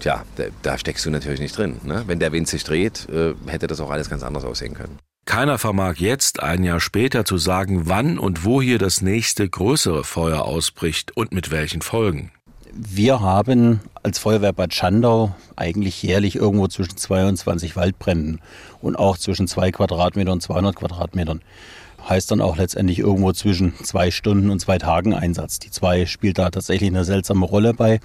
Tja, 0.00 0.24
da, 0.36 0.44
da, 0.62 0.76
steckst 0.76 1.06
du 1.06 1.10
natürlich 1.10 1.38
nicht 1.40 1.56
drin. 1.56 1.80
Ne? 1.84 2.02
Wenn 2.08 2.18
der 2.18 2.32
Wind 2.32 2.48
sich 2.48 2.64
dreht, 2.64 3.08
äh, 3.08 3.32
hätte 3.46 3.68
das 3.68 3.80
auch 3.80 3.90
alles 3.90 4.10
ganz 4.10 4.24
anders 4.24 4.44
aussehen 4.44 4.74
können. 4.74 4.98
Keiner 5.26 5.56
vermag 5.56 5.96
jetzt, 5.96 6.42
ein 6.42 6.64
Jahr 6.64 6.80
später, 6.80 7.24
zu 7.24 7.38
sagen, 7.38 7.88
wann 7.88 8.18
und 8.18 8.44
wo 8.44 8.60
hier 8.60 8.78
das 8.78 9.00
nächste 9.00 9.48
größere 9.48 10.04
Feuer 10.04 10.44
ausbricht 10.44 11.16
und 11.16 11.32
mit 11.32 11.50
welchen 11.50 11.80
Folgen. 11.80 12.30
Wir 12.74 13.20
haben 13.20 13.80
als 14.02 14.18
Feuerwehr 14.18 14.52
Bad 14.52 14.74
Schandau 14.74 15.34
eigentlich 15.56 16.02
jährlich 16.02 16.36
irgendwo 16.36 16.68
zwischen 16.68 16.96
22 16.98 17.74
Waldbränden 17.74 18.40
und 18.82 18.96
auch 18.96 19.16
zwischen 19.16 19.48
2 19.48 19.72
Quadratmetern 19.72 20.34
und 20.34 20.40
200 20.42 20.76
Quadratmetern. 20.76 21.40
Heißt 22.06 22.30
dann 22.30 22.42
auch 22.42 22.58
letztendlich 22.58 22.98
irgendwo 22.98 23.32
zwischen 23.32 23.74
zwei 23.82 24.10
Stunden 24.10 24.50
und 24.50 24.60
zwei 24.60 24.76
Tagen 24.76 25.14
Einsatz. 25.14 25.58
Die 25.58 25.70
zwei 25.70 26.04
spielt 26.04 26.36
da 26.36 26.50
tatsächlich 26.50 26.90
eine 26.90 27.06
seltsame 27.06 27.46
Rolle 27.46 27.72
bei. 27.72 28.00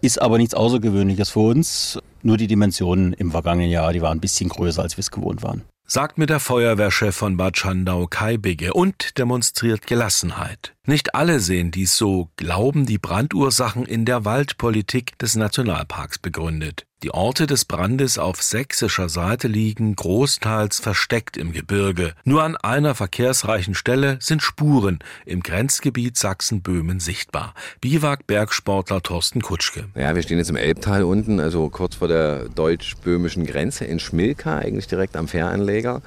Ist 0.00 0.20
aber 0.20 0.38
nichts 0.38 0.54
Außergewöhnliches 0.54 1.30
für 1.30 1.40
uns. 1.40 2.00
Nur 2.22 2.36
die 2.36 2.48
Dimensionen 2.48 3.12
im 3.12 3.30
vergangenen 3.30 3.70
Jahr, 3.70 3.92
die 3.92 4.02
waren 4.02 4.18
ein 4.18 4.20
bisschen 4.20 4.48
größer, 4.48 4.82
als 4.82 4.96
wir 4.96 5.02
es 5.02 5.12
gewohnt 5.12 5.44
waren 5.44 5.62
sagt 5.90 6.18
mir 6.18 6.26
der 6.26 6.38
Feuerwehrchef 6.38 7.16
von 7.16 7.38
Bad 7.38 7.56
Schandau 7.56 8.06
Kai 8.06 8.36
Bigge 8.36 8.74
und 8.74 9.16
demonstriert 9.16 9.86
Gelassenheit. 9.86 10.74
Nicht 10.88 11.14
alle 11.14 11.40
sehen 11.40 11.70
dies 11.70 11.98
so, 11.98 12.30
glauben 12.36 12.86
die 12.86 12.96
Brandursachen 12.96 13.84
in 13.84 14.06
der 14.06 14.24
Waldpolitik 14.24 15.18
des 15.18 15.36
Nationalparks 15.36 16.16
begründet. 16.16 16.86
Die 17.02 17.10
Orte 17.10 17.46
des 17.46 17.66
Brandes 17.66 18.18
auf 18.18 18.42
sächsischer 18.42 19.10
Seite 19.10 19.48
liegen 19.48 19.94
großteils 19.94 20.80
versteckt 20.80 21.36
im 21.36 21.52
Gebirge. 21.52 22.14
Nur 22.24 22.42
an 22.42 22.56
einer 22.56 22.94
verkehrsreichen 22.94 23.74
Stelle 23.74 24.16
sind 24.20 24.42
Spuren 24.42 25.00
im 25.26 25.42
Grenzgebiet 25.42 26.16
Sachsen-Böhmen 26.16 27.00
sichtbar. 27.00 27.54
Biwak-Bergsportler 27.82 29.02
Thorsten 29.02 29.42
Kutschke. 29.42 29.88
Ja, 29.94 30.14
wir 30.14 30.22
stehen 30.22 30.38
jetzt 30.38 30.50
im 30.50 30.56
Elbtal 30.56 31.02
unten, 31.04 31.38
also 31.38 31.68
kurz 31.68 31.96
vor 31.96 32.08
der 32.08 32.48
deutsch-böhmischen 32.48 33.44
Grenze 33.44 33.84
in 33.84 34.00
Schmilka, 34.00 34.56
eigentlich 34.56 34.86
direkt 34.86 35.16
am 35.16 35.28
Fähranleger. 35.28 36.00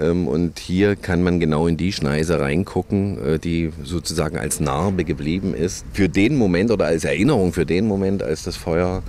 Ähm, 0.00 0.26
und 0.26 0.58
hier 0.58 0.96
kann 0.96 1.22
man 1.22 1.40
genau 1.40 1.66
in 1.66 1.76
die 1.76 1.92
Schneise 1.92 2.40
reingucken, 2.40 3.18
äh, 3.24 3.38
die 3.38 3.70
sozusagen 3.84 4.38
als 4.38 4.60
Narbe 4.60 5.04
geblieben 5.04 5.54
ist. 5.54 5.84
Für 5.92 6.08
den 6.08 6.36
Moment 6.36 6.70
oder 6.70 6.86
als 6.86 7.04
Erinnerung 7.04 7.52
für 7.52 7.66
den 7.66 7.86
Moment, 7.86 8.22
als 8.22 8.44
das 8.44 8.56
Feuer 8.56 9.02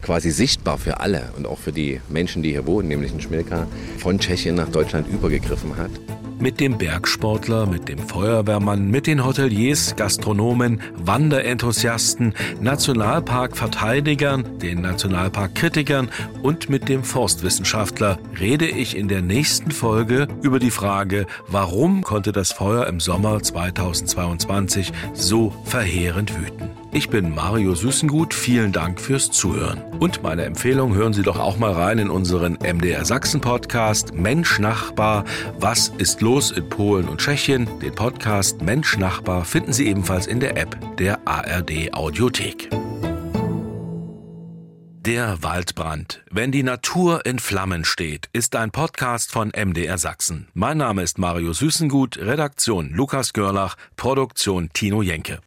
quasi 0.00 0.30
sichtbar 0.30 0.78
für 0.78 1.00
alle 1.00 1.30
und 1.36 1.46
auch 1.46 1.58
für 1.58 1.72
die 1.72 2.00
Menschen, 2.08 2.42
die 2.42 2.50
hier 2.50 2.66
wohnen, 2.66 2.88
nämlich 2.88 3.12
in 3.12 3.20
Schmilka, 3.20 3.66
von 3.98 4.18
Tschechien 4.18 4.54
nach 4.54 4.68
Deutschland 4.68 5.08
übergegriffen 5.08 5.76
hat. 5.76 5.90
Mit 6.42 6.58
dem 6.58 6.76
Bergsportler, 6.76 7.66
mit 7.66 7.88
dem 7.88 8.00
Feuerwehrmann, 8.00 8.90
mit 8.90 9.06
den 9.06 9.24
Hoteliers, 9.24 9.94
Gastronomen, 9.94 10.80
Wanderenthusiasten, 10.96 12.34
Nationalparkverteidigern, 12.60 14.58
den 14.58 14.80
Nationalparkkritikern 14.80 16.10
und 16.42 16.68
mit 16.68 16.88
dem 16.88 17.04
Forstwissenschaftler 17.04 18.18
rede 18.40 18.66
ich 18.66 18.96
in 18.96 19.06
der 19.06 19.22
nächsten 19.22 19.70
Folge 19.70 20.26
über 20.42 20.58
die 20.58 20.72
Frage, 20.72 21.26
warum 21.46 22.02
konnte 22.02 22.32
das 22.32 22.50
Feuer 22.50 22.88
im 22.88 22.98
Sommer 22.98 23.40
2022 23.40 24.92
so 25.14 25.54
verheerend 25.64 26.36
wüten. 26.36 26.71
Ich 26.94 27.08
bin 27.08 27.34
Mario 27.34 27.74
Süßengut, 27.74 28.34
vielen 28.34 28.70
Dank 28.70 29.00
fürs 29.00 29.30
Zuhören. 29.30 29.82
Und 29.98 30.22
meine 30.22 30.44
Empfehlung, 30.44 30.94
hören 30.94 31.14
Sie 31.14 31.22
doch 31.22 31.38
auch 31.38 31.56
mal 31.56 31.72
rein 31.72 31.98
in 31.98 32.10
unseren 32.10 32.58
MDR 32.62 33.06
Sachsen 33.06 33.40
Podcast 33.40 34.12
Mensch 34.12 34.58
Nachbar, 34.58 35.24
was 35.58 35.88
ist 35.88 36.20
los 36.20 36.50
in 36.50 36.68
Polen 36.68 37.08
und 37.08 37.18
Tschechien? 37.18 37.66
Den 37.80 37.94
Podcast 37.94 38.60
Mensch 38.60 38.98
Nachbar 38.98 39.46
finden 39.46 39.72
Sie 39.72 39.88
ebenfalls 39.88 40.26
in 40.26 40.38
der 40.38 40.58
App 40.58 40.76
der 40.98 41.26
ARD 41.26 41.94
Audiothek. 41.94 42.68
Der 45.06 45.42
Waldbrand. 45.42 46.22
Wenn 46.30 46.52
die 46.52 46.62
Natur 46.62 47.24
in 47.24 47.38
Flammen 47.38 47.86
steht, 47.86 48.28
ist 48.34 48.54
ein 48.54 48.70
Podcast 48.70 49.32
von 49.32 49.50
MDR 49.56 49.96
Sachsen. 49.96 50.48
Mein 50.52 50.76
Name 50.76 51.02
ist 51.02 51.18
Mario 51.18 51.54
Süßengut, 51.54 52.18
Redaktion 52.18 52.90
Lukas 52.90 53.32
Görlach, 53.32 53.76
Produktion 53.96 54.68
Tino 54.74 55.00
Jenke. 55.00 55.40